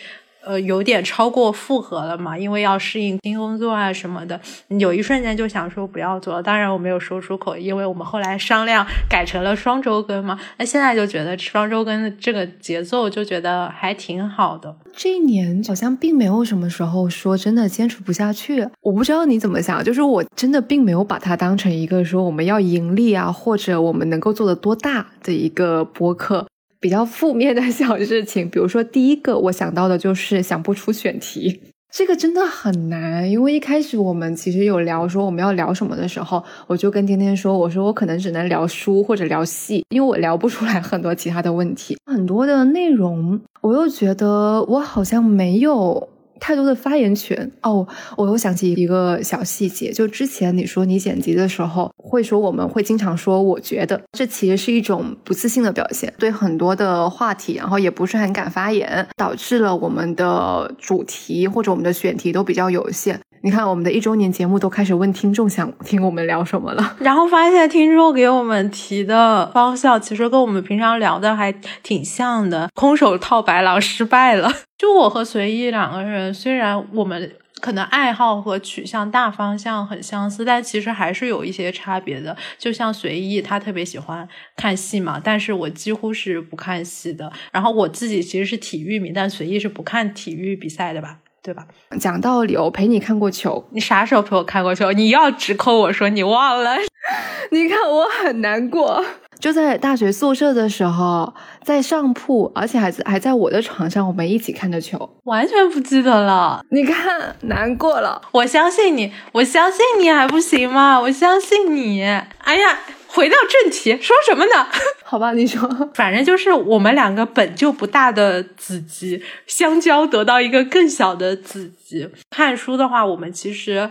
[0.48, 4.40] 呃，有点超过负荷了嘛，因为要适应新工作啊什么的，
[4.80, 6.42] 有一瞬间就想说不要做了。
[6.42, 10.40] 当然我没有说出口，因为我们后来商量改成了双周更嘛。
[10.58, 14.74] 那现在就觉得双周更的这个节奏就觉得还挺好的。
[14.96, 18.68] 这一年好像并没有什么时候说真的坚持不下去。
[18.82, 26.48] 我不知道你怎么想，就是我真的并没有把它当成一个说我们要盈利啊，或者我们能够做的多大的一个播客。
[26.80, 31.60] 比较负面的 小事情，比如说第一个我想到的就是想不出选题，
[31.92, 33.30] 这个真的很难。
[33.30, 46.10] 因为一开始我们其实有聊说我们要聊什么的时候，我就跟天天说，我说我可能只能聊书或者聊戏，因为我聊不出来很多其他的问题，很多的内容我又觉得我好像没有。
[46.40, 63.20] 太多的发言权哦，我又想起一个小细节，就之前你说你剪辑的时候会说我们会经常说，我觉得这其实是一种不自信的表现，对很多的话题，然后也不是很敢发言，导致了我们的主题或者我们的选题都比较有限。
[63.42, 71.52] 你看，我们的一周年节目都开始问听众想听我们聊什么了， 然后发现听众给我们提的方向其实跟我们平常聊的还
[71.84, 72.70] 挺像的。
[72.74, 74.52] 空手套白狼失败了。
[74.78, 82.36] 就我和随意两个人，虽然我们可能爱好和取向大方向很相似，但其实还是有一些差别的。
[82.58, 87.32] 就像随意，他特别喜欢看戏嘛，但是我几乎是不看戏的。
[87.52, 91.20] 然后我自己其实是体育迷，但随意是不看体育比赛的吧？
[91.48, 91.66] 对吧？
[91.98, 93.66] 讲道理，我陪你看过球。
[93.72, 94.92] 你啥时候陪我看过球？
[94.92, 96.76] 你要直扣我说你忘了？
[97.52, 99.02] 你看我很难过。
[99.40, 101.34] 就在大学宿舍的时候，
[101.64, 105.10] 在上铺，而且还在还在我的床上，我们一起看的球。
[105.24, 106.62] 完全不记得了。
[106.72, 108.22] 你看，难过了。
[108.34, 111.00] 我相信你，我相信你还不行吗？
[111.00, 112.04] 我相信你。
[112.04, 112.78] 哎呀。
[113.18, 114.68] 回到正题，说什么呢？
[115.04, 122.08] 好吧，你说，反正就是我们两个本就不大的子集相交，得到一个更小的子集。
[122.30, 123.90] 看书的话，我们其实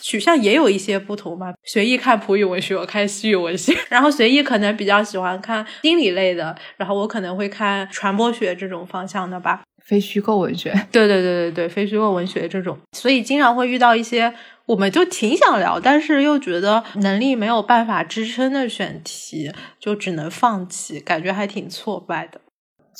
[0.00, 1.52] 取向也有一些不同嘛。
[1.64, 3.76] 随意看普语文学，我看西语文学。
[3.88, 9.62] 然后随意可能比较喜欢看心理类的，然后我可能会看传播学这种方向的吧。
[9.84, 14.32] 非虚构文学，对对对对对，非虚构文学这种，所以经常会遇到一些。
[14.68, 19.50] 我们就挺想聊，但是又觉得能力没有办法支撑的选题，
[19.80, 22.40] 就只能放弃，感觉还挺挫败的。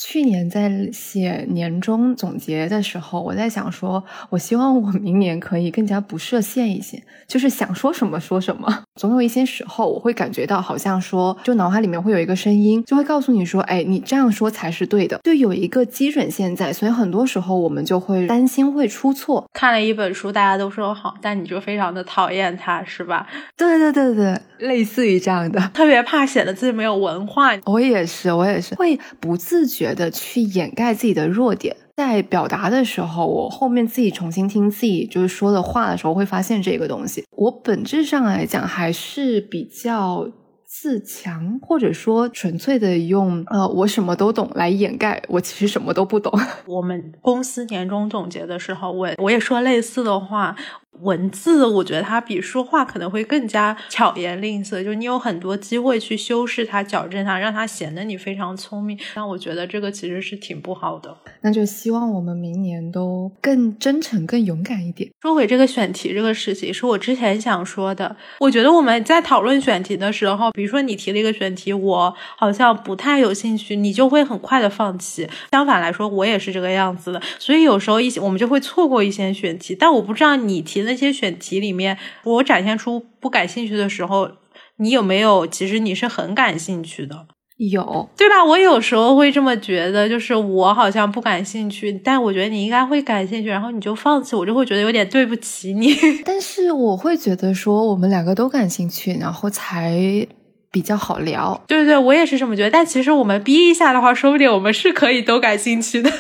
[0.01, 8.85] 去年在写年终总结的时候，我在想说，我希望我明年可以更加不设限一些，就是想说什么说什么。
[8.95, 16.73] 总有一些时候，我会感觉到好像说，就脑海里面会有一个声音，就会告诉你说，哎，你这样说才是对的，就有一个基准线在。
[16.73, 19.45] 所以很多时候我们就会担心会出错。
[19.53, 23.27] 看了一本书，大家都说好，但你就非常的讨厌它，是吧？
[23.57, 27.51] 对对对对，类似于这样的，特别怕显得自己没有文化。
[27.67, 29.89] 我也是，我也是，会不自觉。
[29.99, 37.25] 的去掩盖自己的弱点，在表达的时候，我后面自己重新听自己就是说的话的时候，会发现这个东西。
[37.33, 40.31] 我本质上来讲还是比较
[40.65, 46.33] 自强，或者说纯粹的用呃我什么都懂来掩盖我其实什么都不懂。
[46.67, 50.55] 我们公司年终总结的时候，我我也说类似的话。
[51.03, 58.99] 文字，我觉得它比说话可能会更加巧言令色，就你有很多机会去修饰它、矫正它，让它显得你非常聪明。
[59.15, 61.17] 但我觉得这个其实是挺不好的。
[61.43, 65.09] 那就希望我们明年都更真诚、更勇敢一点。
[65.23, 68.17] 说回这个选题这个事情，是我之前想说的。
[68.41, 75.29] 我觉得我们在讨论选题的时候，比如说你提了一个选题，我好像不太有兴趣，你就会很快的放弃。
[75.53, 77.23] 相反来说，我也是这个样子的。
[77.39, 79.77] 所以有时候一些我们就会错过一些选题。
[79.79, 80.88] 但我不知道你提的。
[80.89, 84.31] 那些选题里面，我展现出不感兴趣的时候，
[84.79, 85.47] 你有没有？
[85.47, 87.27] 其实你是很感兴趣的，
[87.59, 88.43] 有对吧？
[88.45, 95.95] 我有时候会这么觉得，就是我好像不感兴趣，但我觉得你应该会感兴趣，然后你就放弃，我就会觉得有点对不起你。
[96.25, 100.27] 但是我会觉得说，我们两个都感兴趣，然后才
[100.71, 101.61] 比较好聊。
[101.67, 102.71] 对对，我也是这么觉得。
[102.71, 106.11] 但其实我们逼一下的话，说不定我们是可以都感兴趣的。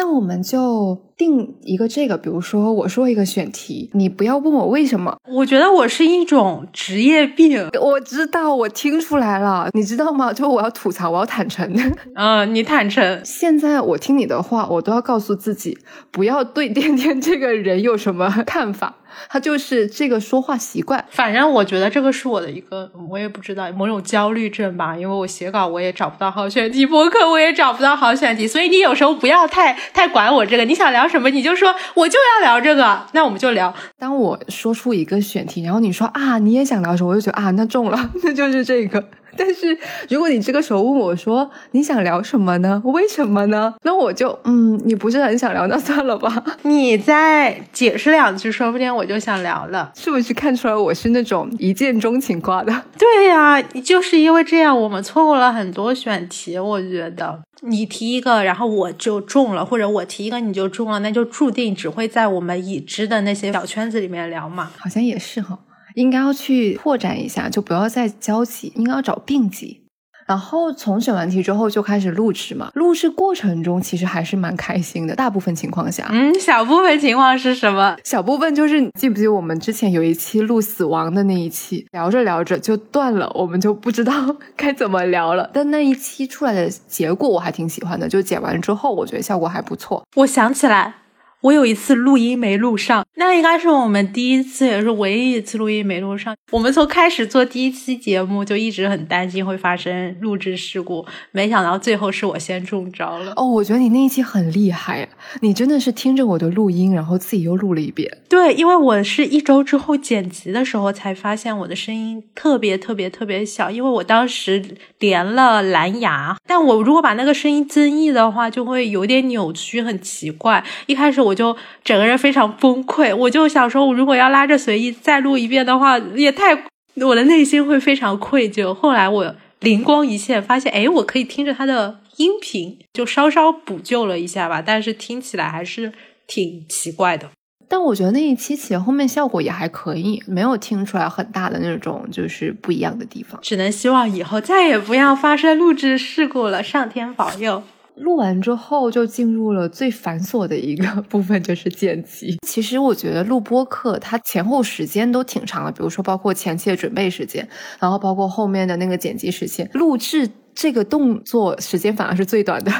[0.00, 0.98] 那我们就。
[1.20, 5.14] 定一个这个，比如说我说一个选题，你不要问我为什么。
[5.30, 7.68] 我觉得我是一种职业病。
[7.78, 10.32] 我知道，我听出来了，你知道吗？
[10.32, 11.70] 就我要吐槽，我要坦诚。
[12.14, 13.20] 嗯，你坦诚。
[13.22, 15.76] 现在我听你的话，我都要告诉自己，
[16.10, 18.96] 不要对 天天这个人有什么看法。
[19.28, 21.04] 他就是这个说话习惯。
[21.10, 24.96] 反正我觉得这个是我的一个，我也不知道某种焦虑症吧。
[24.96, 30.64] 因为我写稿我也找不到好选题，播客我也找不到好选题，所以你有时候不要太太管我这个。
[30.64, 31.10] 你想聊。
[31.10, 33.74] 什么你就说我就要聊这个，那我们就聊。
[33.98, 39.02] 当我说出一个选题，然后你说啊你也想聊什么，我就觉得啊那中了， 那就是这个。
[39.36, 39.76] 但是
[40.08, 42.80] 如果你这个时候问我说你想聊什么呢？
[42.84, 43.74] 为什么呢？
[43.82, 46.44] 那我就嗯，你不是很想聊，那算了吧。
[46.62, 49.92] 你再解释两句，说不定我就想聊了。
[49.96, 52.72] 是不是看出来我是那种一见钟情挂的？
[52.98, 56.58] 对呀、就是因为这样，我们错过了很多选题。
[56.58, 64.70] 我觉得你提一个，然后我就中了，或者我提一个你就中了，那就注定只会在我们已知的那些小圈子里面聊嘛。
[64.78, 65.58] 好像也是哈，
[65.94, 69.78] 应该要去拓展一下，就不要再交集，应该要找并集。
[70.26, 76.06] 然后从选完题之后就开始录制嘛，录制过程中其实还是蛮开心的，大部分情况下。
[76.12, 77.96] 嗯，小部分情况是什么？
[78.04, 84.12] 小部分就是你记不记得我们之前有一期录死亡的那一期，聊着聊着就断了，我们就不知道
[84.54, 85.50] 该怎么聊了。
[85.52, 90.06] 但那一期出来的结果我还挺喜欢的，就剪完之后我觉得效果还不错。
[90.14, 90.94] 我想起来，
[91.42, 96.36] 我有一次录音没录上，那应该是我们第一次也是唯一一次录音没录上。
[96.50, 103.32] 我们从开始做第一期节目就一直很担心会发生录制事故，没想到最后是我先中招了。
[103.36, 105.08] 哦，我觉得你那一期很厉害，
[105.40, 108.18] 你真的是听着我的录音，然后自己又录了一遍。
[108.28, 114.62] 对，因为我是一周之后剪辑的时候才发现我的声音特别特别特别小，因为我当时
[114.98, 120.62] 连了蓝牙，但我如果把那个声音增益的话，就会有点扭曲，很奇怪。
[120.84, 126.64] 一开始我就整个人非常崩溃，我就想说，我如果要拉着随意再录一遍的话，也太，
[126.96, 128.72] 我的内心会非常愧疚。
[128.74, 135.92] 后来我灵光一现，发现，哎，我可以听着他的音频，就稍稍补救了一下吧，但是听起来还是
[136.26, 137.28] 挺奇怪的。
[137.68, 143.38] 但我觉得那一期其实后面效果也还可以，没有听出来很大的那种就是不一样的地方。
[143.42, 147.62] 只能希望以后再也不要发生录制事故了，上天保佑。
[148.00, 152.38] 录完之后就进入了最繁琐的一个 部分，就是剪辑。
[152.46, 157.46] 其实我觉得录播课它前后时间都挺长的，比如说包括前期的准备时间，
[157.78, 162.72] 然后包括后面的那个剪辑时间，录制这个动作时间反而是最短的。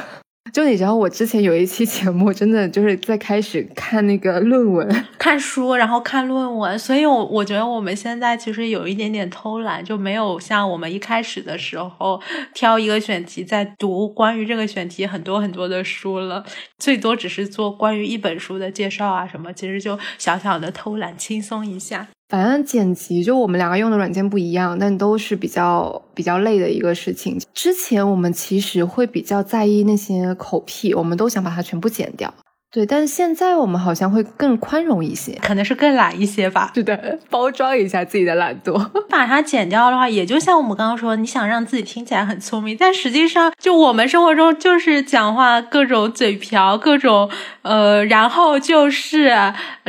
[0.51, 12.21] 就你知道，我之前有一期节目，真的就是在开始看那个论文， 看书，然后看论文，所以我我觉得我们现在其实有一点点偷懒，就没有像我们一开始的时候
[12.53, 16.43] 挑一个选题在读关于这个选题很多很多的书了，
[16.77, 22.07] 最多只是做关于一本书的介绍啊什么，其实就小小的偷懒，轻松一下。
[22.31, 27.37] 反正剪辑就我们两个用的软件不一样，但都是比较比较累的一个事情。
[27.53, 32.33] 之前我们其实会比较在意那些口癖，我们都想把它全部剪掉。
[32.73, 36.71] 对，但是现在我们好像会更宽容一些，可能是更懒一些吧。
[36.73, 38.81] 是的，包装一下自己的懒惰。
[39.09, 47.29] 把它剪掉的话，也就像我们刚刚说，你想让自己听起来很聪明，但实际上，就我们生活中就是讲话各种嘴瓢，各种
[47.63, 49.33] 呃，然后就是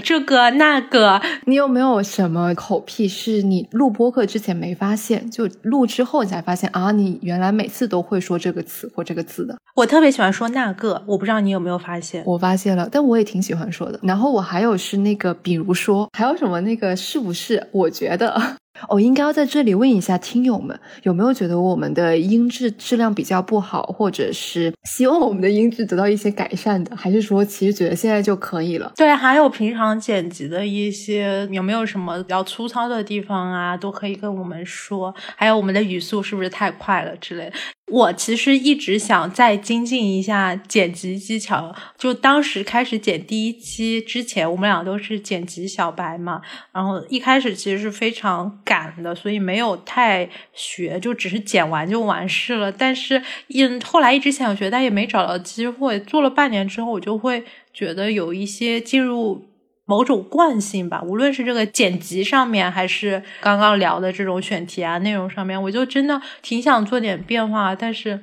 [0.02, 1.22] 这个那个。
[1.44, 6.90] 你有没有什么口癖是你录播课之前没发现，就录之后你才发现啊？
[6.90, 9.56] 你原来每次都会说这个词或这个字的。
[9.76, 12.24] 我特别喜欢说那个，我不知道你有没有发现？
[12.26, 13.98] 我发现但我也挺喜欢说的。
[14.02, 17.66] 然后我还有是那个，比如说还有什么那个是不是？
[17.72, 18.56] 我觉得。
[18.88, 28.90] 我、哦、应该要在这里问一下听友们，有没有觉得我们的音质质量比较不好，或者是希望我们的音质得到一些改善的，还是说其实觉得现在就可以了？
[28.96, 35.14] 对，还有平常剪辑的一些有没有什么比较粗糙的地方啊，都可以跟我们说。
[35.36, 37.52] 还有我们的语速是不是太快了之类的。
[37.90, 41.74] 我其实一直想再精进一下剪辑技巧。
[41.98, 46.40] 就当时开始剪第一期之前，我们俩都是剪辑小白嘛，
[46.72, 52.72] 然后一开始其实是非常赶的，所以没有太学，就只是剪完就完事了。
[52.72, 53.22] 但是，
[53.54, 56.00] 嗯，后来一直想学，但也没找到机会。
[56.00, 59.51] 做了半年之后，我就会觉得有一些进入。
[59.84, 68.20] 某种惯性吧，无论是这个剪辑上面，还是刚刚聊的这种选题啊内容上面，我就真的挺想做点变化，但是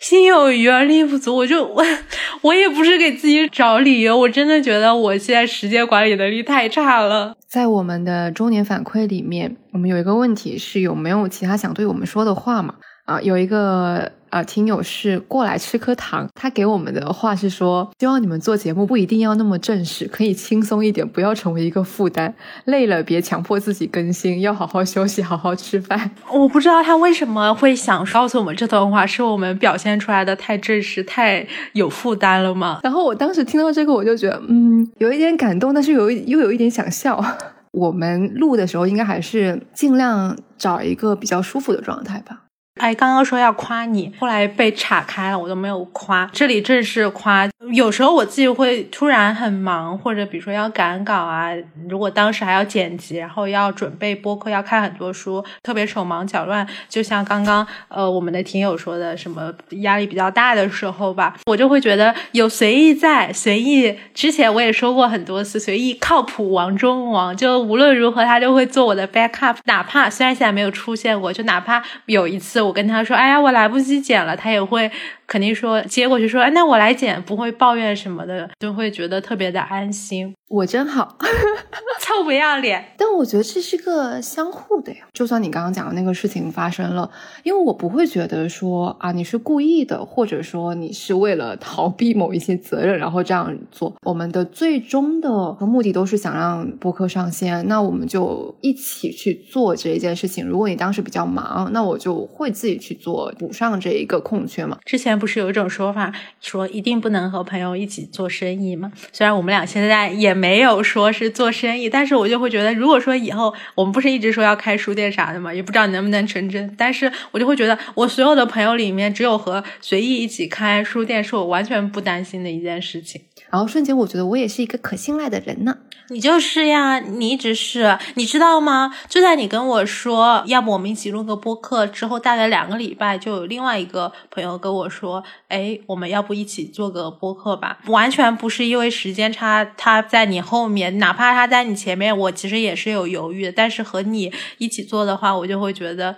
[0.00, 1.84] 心有余而力不足，我就我
[2.42, 7.36] 我也不是给自己找理由，我真的觉得我现在时间管理能力太差了。
[7.46, 12.74] 在我们的周年反馈里面，我们有一个问题是有没有其他想对我们说的话嘛？
[13.04, 22.34] 啊，有一个啊听友是过来吃颗糖，他给我们的话是说，希望你们做节目不一定要那么正式，可以轻松一点，不要成为一个负担。
[22.64, 26.10] 累了别强迫自己更新，要好好休息，好好吃饭。
[26.32, 32.80] 我不知道他为什么会想告诉我们这段话，是我们表现出来的太正式、太有负担了吗？
[32.82, 37.22] 然后我当时听到这个，我就觉得，嗯，有一点感动，但是有又有一点想笑。
[37.72, 42.44] 我们录的时候，应该还是尽量找一个比较舒服的状态吧。
[42.76, 46.28] 哎，刚刚说要夸你，后来被岔开了，我都没有夸。
[46.32, 51.50] 这里正式夸，有时候我自己会突然很忙，或者比如说要赶稿啊，
[51.86, 56.66] 如果当时还要剪辑，然后要准备播客，要看很多书，特别手忙脚乱。
[56.88, 59.52] 就像刚刚呃我们的听友说的，什么
[59.82, 74.90] 压力比较大的时候吧，我就会觉得有随意在，随意之前我也说过很多次，随意靠谱王中王，就无论如何他就会做我的 backup，哪怕虽然现在没有出现过，就哪怕有一次我跟他说，哎呀我来不及剪了，他也会。
[75.32, 80.34] 肯定说接过去说，哎，那我来剪，不会抱怨什么的，就会觉得特别的安心。
[80.50, 81.16] 我真好，
[82.02, 82.92] 臭不要脸。
[82.98, 84.98] 但我觉得这是个相互的呀。
[85.14, 87.10] 就算你刚刚讲的那个事情发生了，
[87.44, 93.94] 因为我不会觉得说啊你是故意的，或者说你是为了逃避某一些责任，然后这样做。
[94.02, 100.46] 我们的最终的目的都是想让播客上线，那我们就一起去做这一件事情。
[100.46, 104.76] 如果你当时比较忙，那我就会自己去做，补上这一个空缺嘛。
[104.84, 108.90] 之前不是有一种说法，说一定不能和朋友一起做生意吗？
[109.12, 110.32] 虽然我们俩现在也。
[110.42, 116.74] 没有说是做生意，但是我就会觉得，如果说以后我们不是一直说要开书店啥的嘛，也不知道能不能成真。
[116.76, 123.20] 但是我就会觉得，我所有的朋友里面，只有和随意一起开书店是我完全不担心的一件事情。
[123.52, 125.76] 然后瞬间，我觉得我也是一个可信赖的人呢。
[126.08, 128.94] 你就是呀，你一直是，你知道吗？
[129.10, 137.78] 就在你跟我说要不我们一起录个播客之后，大概两个礼拜，就有另外一个朋友跟我说，哎，我们要不一起做个播客吧？
[137.88, 143.52] 完全不是因为时间差，他在你后面，哪怕他在你前面，我其实也是有犹豫的。
[143.52, 146.16] 但是和你一起做的话，我就会觉得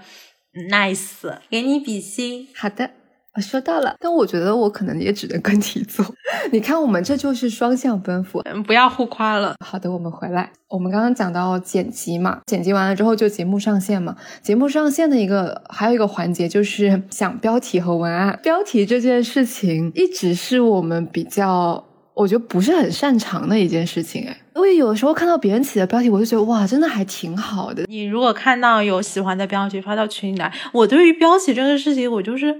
[0.70, 2.47] nice，给你比心。
[2.55, 2.91] 好的。
[3.37, 6.07] 我收到了，但我觉得我可能也只能跟你做。
[6.53, 9.57] 你看，我们这就是双向奔赴，嗯不要互夸了。
[9.59, 10.53] 好的，我们回来。
[10.68, 14.14] 我们刚刚讲到剪辑嘛，剪辑完了之后就节目上线嘛。
[14.41, 18.39] 节目上线的一个还有一个环节就是想标题和文案。
[18.41, 24.24] 标题这件事情一直是我们比较，我觉得不是很擅长的一件事情。
[24.28, 27.85] 哎，因为有的时候看到别人起的标题，我就觉得哇，真的还挺好的。
[27.89, 32.55] 你如果看到有喜欢的标题发到群里来，我对于标题这个事情，我就是。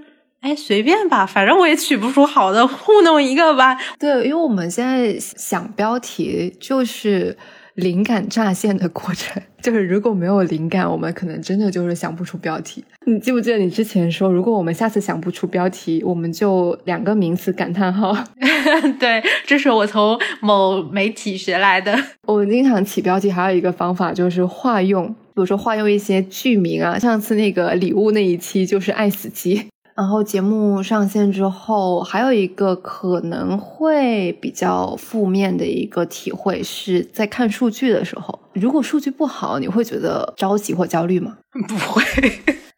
[0.45, 3.75] 哎，随便吧，反正我也取不出好的，糊弄一个吧。
[3.97, 7.35] 对，因为我们现在想标题就是
[7.73, 12.85] 灵感乍现的过程， 就是如果没有灵感，我们可能真的就是想不出标题。
[13.07, 18.15] 你记不记得你之前说，如果我们下次想不出标题，我们就两个名词感叹号。
[18.99, 21.99] 对，这是我从某媒体学来的。
[22.27, 26.99] 我们经常起标题，还有一个方法就是化用，比如说化用一些剧名啊。
[26.99, 29.65] 上次那个礼物那一期就是爱死机。
[29.95, 41.37] 然后节目上线之后，还有一个可能会比较负面的一个体会，是在看数据的时候，如果数据不好，你会觉得着急或焦虑吗？
[41.67, 42.03] 不会，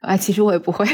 [0.02, 0.86] 哎，其实我也不会。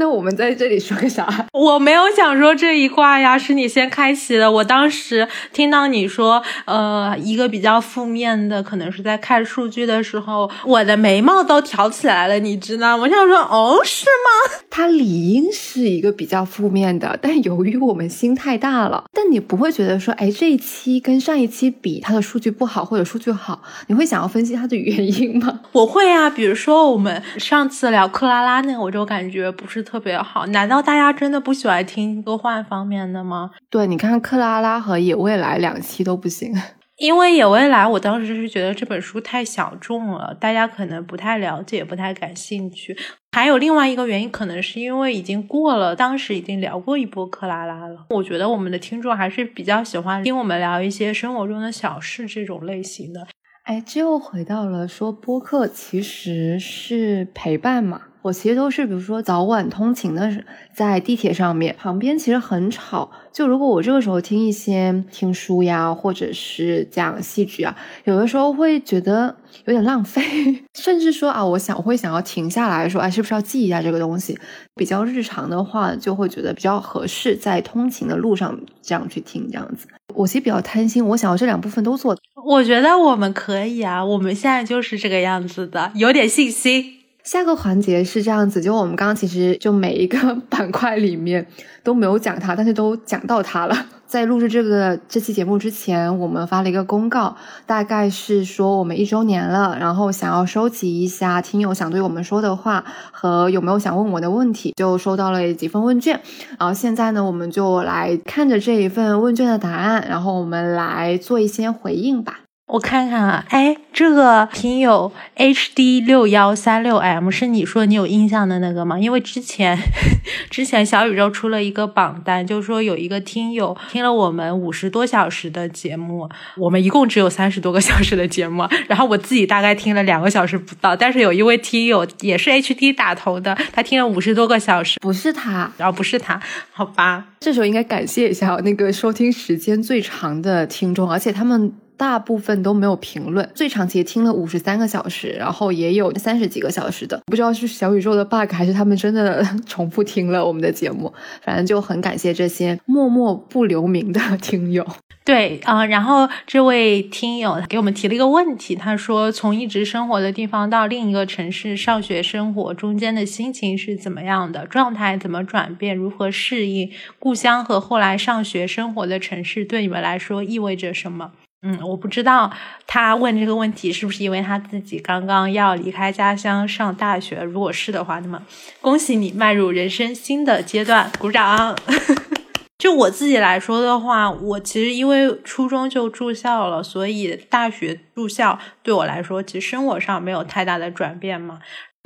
[0.00, 1.26] 那我们在这里说个啥？
[1.52, 4.50] 我没有想说这一卦呀，是你先开启的。
[4.50, 12.96] 我当时听到你说，呃，一个比较负面的，可能是在看数据的时候，我的眉毛都挑起来了，你知道？
[12.96, 14.60] 我想说，哦，是吗？
[14.70, 25.58] 它理应是一个比较负面的，但由于我们心太大了，但你不会觉得说，哎，这一期跟上一期比，它的数据不好或者数据好，你会想要分析它的原因吗？
[25.72, 29.84] 我会啊，比如说我们上次聊克拉拉那个，我就感觉不是。
[29.88, 33.52] 特别好，难道大家真的不喜欢听科幻方面的吗？
[33.70, 36.52] 对，你看克拉拉和野未来两期都不行，
[36.98, 42.94] 因为野未来我当时是觉得这本书太小众了，大家可能不太了解，不太感兴趣。
[43.32, 48.04] 还有另外一个原因，可能是因为已经过了，当时已经聊过一波克拉拉了。
[48.10, 53.26] 我觉得我们的听众还是比较喜欢听我们聊一些生活中的小事这种类型的。
[53.64, 58.02] 哎，这又回到了说播客其实是陪伴嘛。
[58.20, 60.44] 我其实都是，比如说早晚通勤的，
[60.74, 63.10] 在地铁上面，旁边其实很吵。
[63.32, 69.34] 就如果我这个时候听一些听书呀，或者是讲戏剧啊，有的时候会觉得
[69.66, 70.20] 有点浪费，
[70.74, 74.36] 甚至说啊，我想我会想要停下来说，哎，是不是要记一下这个东西？
[74.74, 79.86] 比较日常的话，就会觉得比较合适，在通勤的路上这样去听，这样子。
[80.14, 82.16] 我其实比较贪心，我想要这两部分都做。
[82.44, 86.97] 我觉得我们可以啊，我们现在就是这个样子的，有点信心。
[87.30, 91.46] 下个环节是这样子，就我们刚刚其实就每一个 板块里面
[91.82, 93.76] 都没有讲它，但是都讲到它了。
[94.06, 106.18] 在录制这个这期节目之前，我们发了一个公告，大概是说我们一周年了，然后想要收集一下听友想对我们说的话和有没有想问我的问题，就收到了几份问卷。
[106.58, 112.40] 然后现在呢，我们就来看着这一份问卷的答案，然后我们来做一些回应吧。
[112.68, 118.98] 我看看啊，哎，这个听友 HD 六幺三六 M 是你说你有印象的那个吗？
[118.98, 119.78] 因为之前
[120.50, 136.38] 之前小宇宙出了一个榜单，就是说有一个听友听了我们五十多小时的节目，我们一共只有三十多个小时的节目，然后我自己大概听了两个小时不到，但是有一位听友也是 HD 打头的，他听了五十多个小时，不是他，然后不是他，
[136.70, 141.72] 好吧，这时候应该感谢一下那个收听时间最长的听众，而且他们。
[141.98, 154.86] 大部分都没有评论，最长其实听了五十三个小时，然后也有三十几个小时的，不知道是小宇宙的 bug 还是他们真的 重复听了我们的节目，反正就很感谢这些默默不留名的听友。
[155.24, 166.90] 对啊，然后这位听友给我们提了一个问题，他说从一直生活的地方到另一个城市上学生活，中间的心情是怎么样的，状态怎么转变，如何适应？
[167.18, 171.32] 故乡和后来上学生活的城市，对你们来说意味着什么？
[171.62, 172.52] 嗯，我不知道
[172.86, 177.42] 他问这个问题是不是因为他自己刚刚要离开家乡上大学。
[177.42, 178.40] 如果是的话，那么
[178.80, 181.76] 恭喜你迈入人生新的阶段，鼓掌。
[182.78, 191.58] 就我自己来说的话，我其实因为初中就住校了，所以大学住校对我来说，其实生活上没有太大的转变嘛。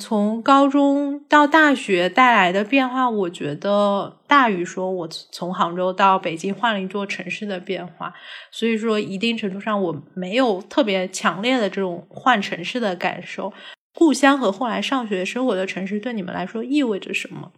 [0.03, 8.13] 从高中到大学带来的变化，我觉得大于说我从杭州到北京换了一座城市的变化。
[8.51, 13.53] 所以说，一定程度上我没有特别强烈的这种换城市的感受。
[13.95, 17.53] 故乡和后来上学生活的城市对你们来说意味着什么？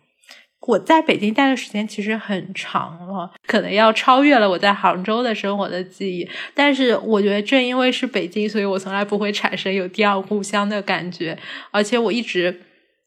[0.67, 6.29] 我在北京待的时间其实很长了，可能要超越了我在杭州的生活的记忆。
[6.55, 11.39] 但是我觉得正因为是北京，所以我从来不会产生有第二故乡的感觉，
[11.71, 12.61] 而且我一直。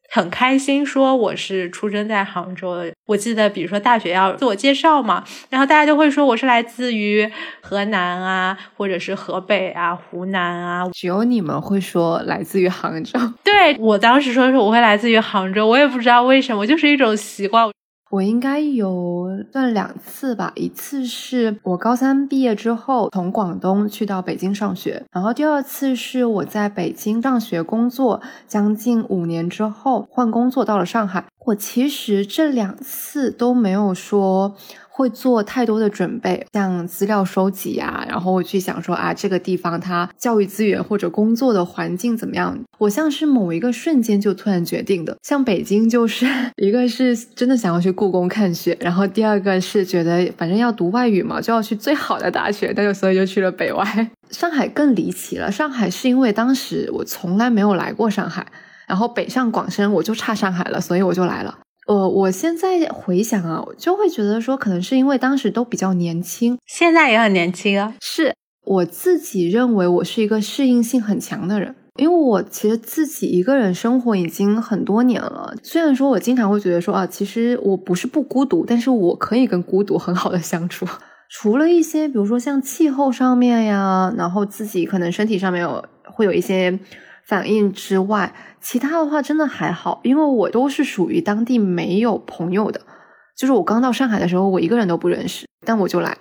[0.10, 2.91] 很开心说我是出生在杭州的。
[3.05, 7.30] 我记得，比如说大学要自我介绍嘛，然后大家就会说我是来自于
[7.62, 10.84] 河南啊，或者是河北啊、湖南啊。
[10.93, 13.20] 只有你们会说来自于杭州。
[13.43, 17.70] 对我当时说是我会来自于杭州，我也不知道为什么，就是一种习惯。
[18.10, 31.26] 我应该有算两次吧，一次是我高三毕业之后从广东去到北京上学，然后第二次是我在北京上学工作将近五年之后换工作到了上海。
[31.45, 34.55] 我其实这两次都没有说。
[34.98, 42.58] 会做太多的准备，像资料收集啊，然后我去想说啊，这个地方它教育资源或者工作的环境怎么样？
[42.80, 45.16] 我像是某一个瞬间就突然决定的。
[45.22, 46.26] 像北京就是
[46.58, 54.10] 一个是真的想要去故宫看雪，然后第二个是觉得反正要读外语嘛，就要去最好的大学，那就所以就去了北外。
[54.32, 58.48] 上海更离奇了，上海是因为当时我从来没有来过上海，
[58.88, 61.60] 然后北上广深我就差上海了，所以我就来了。
[61.88, 67.96] 呃，我现在回想啊，就会觉得说，可能是因为当时都比较年轻，现在也很年轻啊。
[68.02, 68.36] 是
[68.66, 75.54] 我自己认为我是一个适应性很强的人，因为我其实自己一个人生活已经很多年了。
[75.64, 80.86] 虽然说我经常会觉得说啊，其实我不是不孤独，但是我可以跟孤独很好的相处。
[81.32, 86.78] 除了一些，比如说像气候上面呀，然后自己可能身体上面有会有一些。
[87.28, 92.82] 反应之外，其他的话真的还好，因为我都是属于当地没有朋友的，
[93.36, 96.17] 就是我刚到上海的时候，我一个人都不认识，但我就来。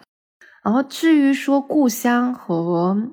[0.64, 3.08] 然后至于说故乡和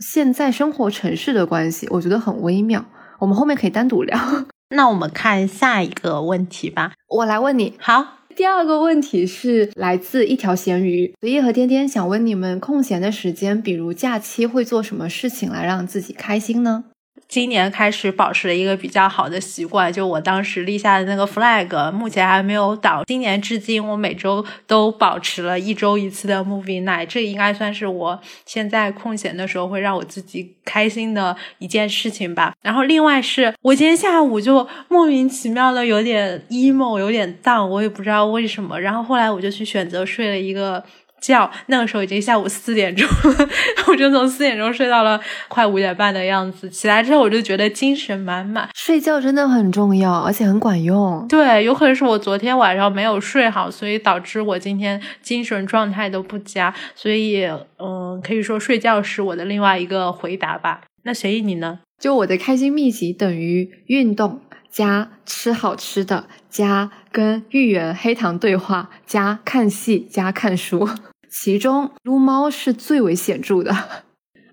[0.00, 2.84] 现在生活城市的关系，我觉得很微妙，
[3.18, 4.18] 我们后面可以单独聊。
[4.74, 7.74] 那我们看下一个问题吧，我来问你。
[7.78, 16.86] 好，第二个问题是来自一条咸鱼，随意和天天想问你们，空闲的时间，比如假期，会做什么事情来让自己开心呢？
[17.28, 23.02] 今年开始保持了一个比较好的习惯，就我当时立下的那个 flag，目前还没有倒。
[23.04, 32.54] 今年至今，我每周都保持了一周一次的 movie night，这应该算是我现在空闲的时候会让我自己开心的一件事情吧。
[32.62, 38.80] 然后另外是我今天下午就莫名其妙的有点 emo，有点 down，我也不知道为什么。
[38.80, 40.84] 然后后来我就去选择睡了一个。
[41.20, 43.48] 觉，那个时候已经下午四点钟了，
[43.88, 46.68] 我就从四点钟睡到了快五点半的样子。
[46.70, 48.68] 起来之后，我就觉得精神满满。
[48.74, 51.26] 睡觉真的很重要，而且很管用。
[51.28, 56.72] 对，有可能是我昨天晚上没有睡好，所以导致我今天精神状态都不佳。
[56.94, 57.44] 所以，
[57.78, 60.82] 嗯，可以说睡觉是我的另外一个回答吧。
[61.02, 61.80] 那随意你呢？
[61.98, 70.86] 就我的开心秘籍等于运动加吃好吃的加跟芋圆黑糖对话加看戏加看书。
[71.30, 73.74] 其中撸猫是最为显著的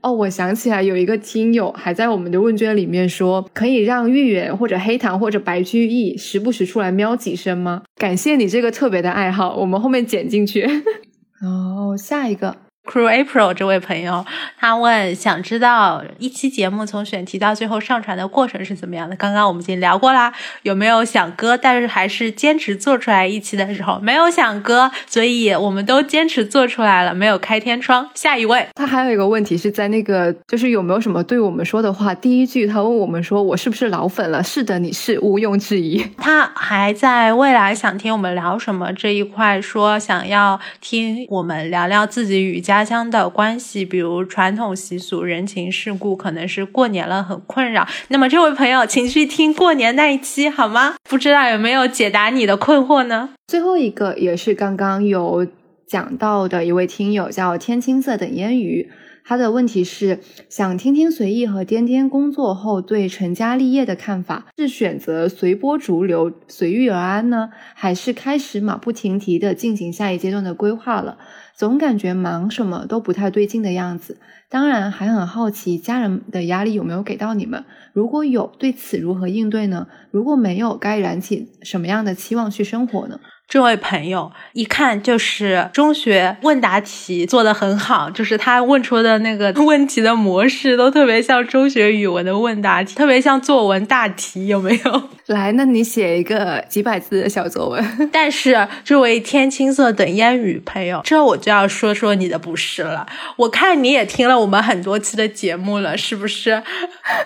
[0.02, 7.84] 哦，我想起来有一个听友还在我们的问卷里面说，可以让芋圆或者黑糖或者白居易时不时出来喵几声吗？
[7.98, 10.66] 感谢你这个特别的爱好，我们后面剪进去。
[11.44, 12.56] 哦，下一个
[12.86, 14.26] Crew April 这位朋友，
[14.58, 19.16] 他问想知道一期节目从选题到最后上传的过程是怎么样的？
[19.16, 28.10] 刚刚我们已经聊过啦，有没有想割，但是还是坚持做出来一期的时候没有想割，所以我们都坚持做出来了，没有开天窗。
[28.14, 32.14] 下一位，他还有一个问题是在那个，就是有没有什么对我们说的话？
[32.14, 34.44] 第一句他问我们说我是不是老粉了？
[34.44, 36.06] 是的，你是毋庸置疑。
[36.18, 42.73] 他还在未来想听我们聊什么这一块说想要听我们聊聊自己与家。
[42.74, 47.88] 家乡的关系，比如传统习俗、人情世故，可能是过年了很困扰。
[48.08, 50.96] 那么这位朋友，请去听过年那一期好吗？
[51.08, 53.30] 不知道有没有解答你的困惑呢？
[53.46, 55.46] 最后一个也是刚刚有
[55.86, 58.90] 讲到的一位听友，叫天青色等烟雨。
[59.26, 60.20] 他的问题是
[60.50, 71.18] 想听听随意和颠颠工作后对成家立业的看法，是选择随波逐流、随遇而安呢，还是开始马不停蹄的进行下一阶段的规划了？
[71.56, 74.18] 总感觉忙什么都不太对劲的样子。
[74.50, 77.64] 当然，还很好奇家人的压力有没有给到你们？
[77.94, 79.88] 如果有，对此如何应对呢？
[80.12, 83.20] 如果没有，该燃起什么样的期望去生活呢？
[83.48, 95.10] 这位朋友一看就是中学问答题做的很好，就是他问出的那个 问题的模式都特别像中学语文的问答题，特别像作文大题，有没有？
[95.28, 97.84] 来，那你写一个几百字的小作文。
[98.12, 103.06] 但是这位天青色等烟雨朋友，这我就要说说你的不是了。
[103.36, 106.64] 我看你也听了我们很多期的节目了，是不是？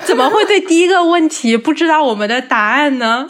[0.04, 3.28] 怎么会对第一个问题不知道我们的答案呢？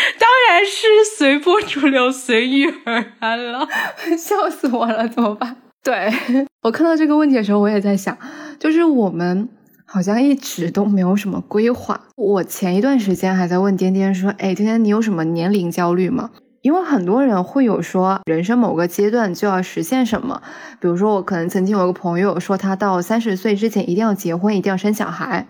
[0.18, 0.86] 当然是
[1.16, 3.66] 随波逐流、随遇而安了，
[4.18, 5.56] 笑死我了，怎么办？
[5.82, 6.12] 对
[6.62, 8.16] 我看到这个问题的时候，我也在想，
[8.58, 9.48] 就是我们
[9.86, 12.00] 好像一直都没有什么规划。
[12.16, 16.30] 我前一段时间还在问颠颠说：“哎，颠颠，你有什么年龄焦虑吗？”
[16.62, 20.42] 因为很多人会有说，人生某个阶段就要实现什么，
[20.78, 25.46] 比如说我可能曾经有个朋友说，他到三十岁之前一定要结婚，一定要生小孩。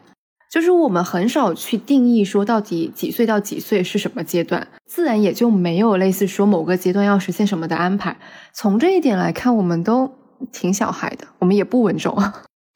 [0.50, 8.16] 就是我们很少去定义说到底几岁到几岁是什么阶段，自然也就没有类似说某个阶段要实现什么的安排。
[8.52, 10.12] 从这一点来看，我们都
[10.50, 12.20] 挺小孩的，我们也不稳重。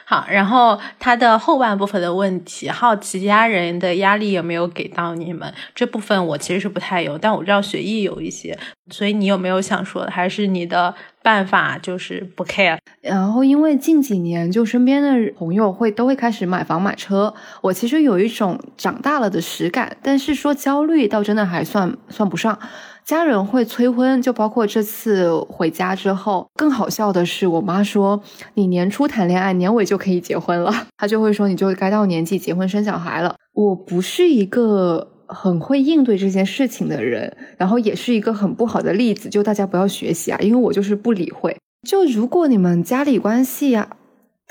[0.07, 5.53] 好，然后他的后半部分的问题，好奇家人的压力有没有给到你们？
[5.75, 8.59] 这部分我其实是不太有，但我知道学艺有一些，
[8.91, 10.11] 所以你有没有想说的？
[10.11, 12.79] 还是你的办法就是不 care？
[13.01, 17.33] 然后因为近几年就身边的朋友会都会开始买房买车，
[17.63, 22.59] 我其实有一种长大了的实感，但是说焦虑倒真的还算算不上。
[23.05, 26.49] 家人会催婚，就包括这次回家之后。
[26.55, 28.23] 更好笑的是，我妈说
[28.55, 41.57] ：“你年初谈恋爱，年尾就可以结婚了。”她就会说：“你就该到年纪结婚生小孩了。”我不是一个很会应对这件事情的人，然后也是一个很不好的例子，就大家不要学习啊，因为我就是不理会。
[41.87, 43.97] 就如果你们家里关系啊。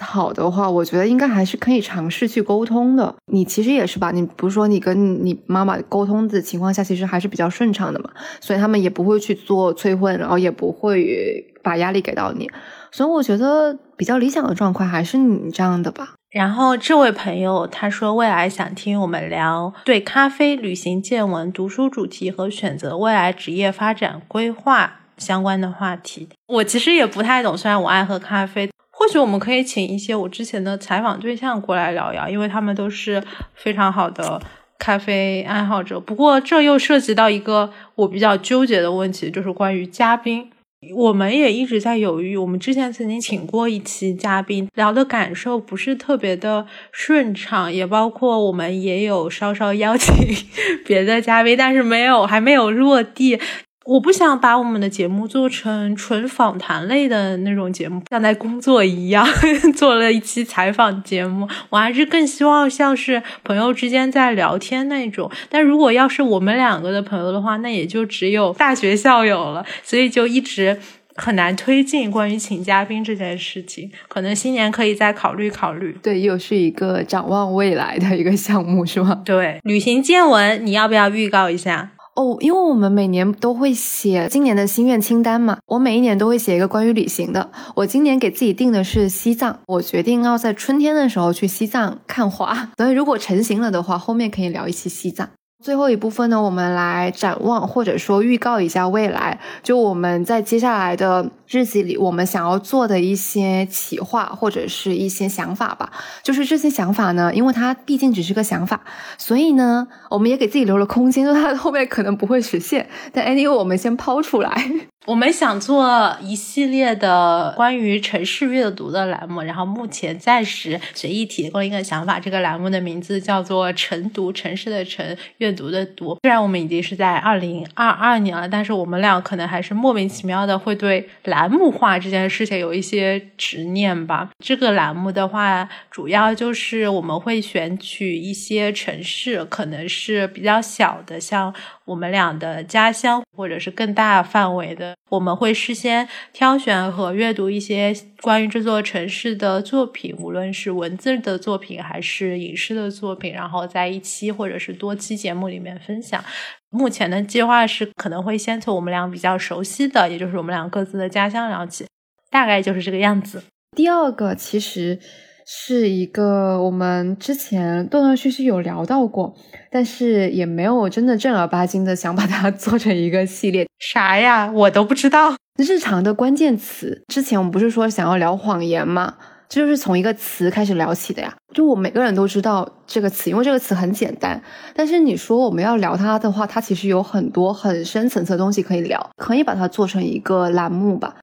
[0.02, 3.14] 好的话，我觉得应该还是可以尝试去沟通的。
[3.32, 4.12] 你其实也是吧？
[4.12, 8.10] 你不是说你跟你妈妈沟通的情况下，其实还是比较顺畅的嘛？
[8.42, 12.50] 所以他们也不会去做催婚，然后也不会把压力给到你。
[12.92, 16.14] 所以我觉得比较理想的状况还是你这样的吧。
[16.32, 26.30] 然后这位朋友他说，未来想听我们聊对咖啡、旅行见闻、读书主题和选择未来职业发展规划相关的话题。
[26.48, 28.68] 我其实也不太懂，虽然我爱喝咖啡。
[29.04, 33.22] 或许我们可以请一些我之前的采访对象过来聊聊，因为他们都是
[33.54, 34.42] 非常好的
[34.80, 36.00] 咖啡爱好者。
[36.00, 40.50] 不过这又涉及到一个我比较纠结的问题，就是关于嘉宾。
[40.96, 42.38] 我们也一直在犹豫。
[42.38, 50.16] 我们之前曾经请过一期嘉宾，聊的感受不是特别的顺畅，也包括我们也有稍稍邀请
[50.88, 53.38] 别的嘉宾，但是没有还没有落地。
[53.86, 59.28] 我不想把我们的节目做成纯访谈类的那种节目，像在工作一样
[59.76, 61.48] 做了一期采访节目。
[61.70, 65.30] 我还是更希望像是朋友之间在聊天那种。
[65.50, 69.66] 但如果要是我们两个的朋友的话，那也就只有大学校友了。
[69.84, 70.80] 所以就一直
[71.16, 73.92] 很难推进关于请嘉宾这件事情。
[74.08, 75.96] 可能新年可以再考虑考虑。
[76.02, 79.22] 对，又是一个展望未来的一个项目，是吗？
[79.26, 81.92] 对，旅行见闻，你要不要预告一下？
[82.16, 87.50] 哦，因为我们每年都会写今年的心愿清单嘛，我每一年都会写一个关于旅行的。
[87.76, 95.30] 我今年给自己定的是西藏，我决定要在春天的时候去西藏看花，所以如果成型了的话，后面可以聊一期西藏。
[95.64, 105.90] 最后一部分呢，我们来展望或者说预告一下未来，就我们在接下来的日子里，我们想要做的一些企划或者是一些想法吧。
[106.22, 108.82] 就是这些想法呢，因为它毕竟只是个想法，
[109.18, 112.90] 所以呢，我们也给自己留了空间，就它后面可能不会实现。
[113.14, 114.70] 但 anyway，我们先抛出来。
[115.06, 125.06] 我们想做一系列的关于城市阅读的栏目，然后目前暂时随意提供一个想法，这个栏目的名字叫做“晨读”，城市的城，
[125.40, 126.18] 阅读的读。
[126.24, 134.30] 虽然我们已经是在二零二二年了，但是我们俩可能还是莫名其妙的会对栏目化这件事情有一些执念吧。
[134.40, 141.54] 这个栏目的话，主要就是我们会选取一些城市，可能是比较小的，像。
[141.86, 156.24] 我们俩的家乡，或者是更大范围的，我们会事先挑选和阅读一些关于这座城市的作品，无论是文字的作品还是影视的作品，然后在一期或者是多期节目里面分享。
[156.70, 161.86] 目前的计划是可能会先从我们俩比较熟悉的，也就是我们俩各自的家乡聊起，
[162.30, 163.44] 大概就是这个样子。
[163.76, 165.00] 第二个其实。
[165.46, 169.36] 是一个我们之前断断续续有聊到过，
[169.70, 173.68] 但是也没有真的正儿八经的想把它 做成一个系列。
[173.80, 174.52] 啥呀？
[174.52, 175.36] 我都不知道。
[175.58, 179.16] 日常的关键词，之前我们不是说想要聊谎言吗？
[179.50, 181.32] 这就是从一个词开始聊起的呀。
[181.54, 184.42] 就我每个人都知道这个词，因为这个词很简单。
[184.74, 191.18] 但是你说我们要聊它的话，它其实有很多很深层次的东西可以聊，可以把它做成一个栏目吧。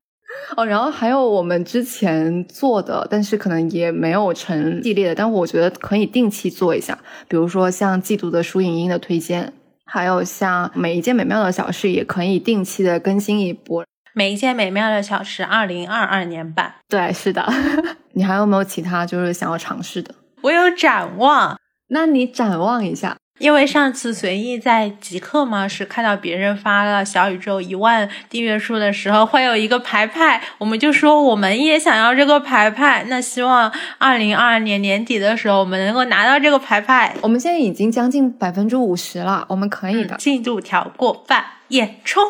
[0.57, 6.99] 哦，然后还有我们之前做的，但是可能也没有成系列的，但我觉得可以定期做一下。
[7.28, 9.53] 比如说像季度的书影音的推荐，
[9.84, 13.84] 还有像每一件美妙的小事，也可以定期的更新一波。
[14.12, 16.74] 每一件美妙的小事，二零二二年版。
[16.88, 17.47] 对，是的。
[18.14, 20.14] 你还有没有其他就是想要尝试的？
[20.43, 21.57] 我有展望，
[21.88, 23.16] 那你展望一下。
[23.41, 33.03] 因为上次随意在极客嘛，是看到别人发了小宇宙一万订阅数的时候，会有一个牌牌，我们就说我们也想要这个牌牌。
[33.09, 37.16] 那希望二零二二年年底的时候，我们能够拿到这个牌牌。
[37.22, 42.22] 我们现在已经将近百分之五十了，我们可以的，进度条过半，也冲！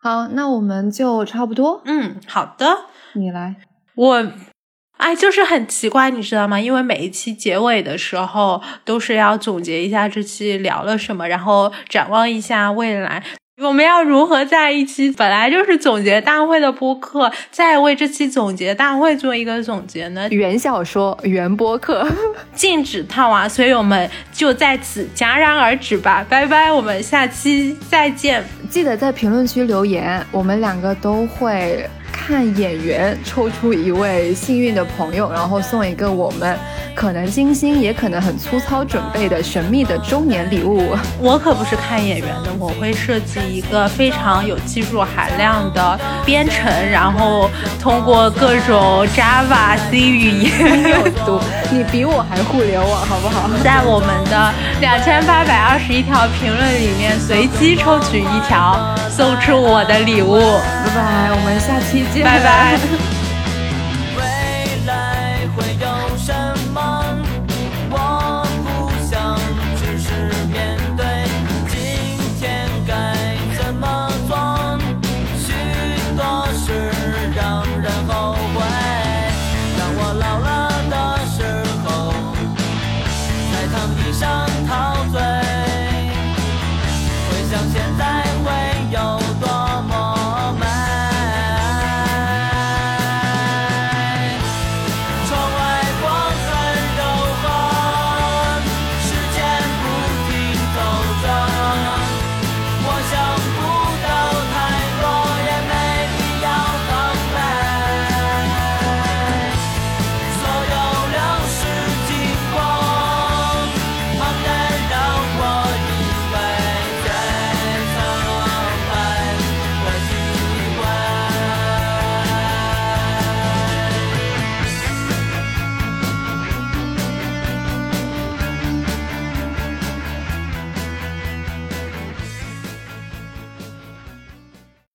[0.00, 1.80] 好，那我们就差不多。
[1.84, 3.54] 嗯，好的，你来，
[3.94, 4.32] 我。
[5.02, 6.60] 哎，就是很奇怪，你知道吗？
[6.60, 13.20] 因为每一期结尾的时候都是要总结一下这期聊了什么，然后展望一下未来。
[13.60, 20.28] 我们要如何在一期本来就是总结大会的播客，再为这期总结大会做一个总结呢？
[20.30, 22.06] 原小说，原播客，
[22.54, 26.24] 禁止套娃，所以我们就在此戛然而止吧。
[26.28, 28.42] 拜拜，我们下期再见。
[28.70, 31.88] 记得在评论区留言，我们两个都会。
[32.24, 36.56] 看演员抽出一位幸运的朋友，然后送一个我们
[36.94, 40.94] 可能精心也可能很粗糙准备的神秘的周年礼物。
[41.18, 47.50] 我可不是看演员的，我会设计一个非常有技术含量的编程，然后
[47.80, 51.40] 通过各种 Java、C 语言有毒。
[51.72, 53.50] 你比我还互联网，好不好？
[53.64, 58.78] 在我们的两千八百二十一条评论里面随机抽取一条，
[59.10, 60.38] 送出我的礼物。
[60.94, 62.24] 拜拜，我们下期见。
[62.24, 62.78] 拜拜。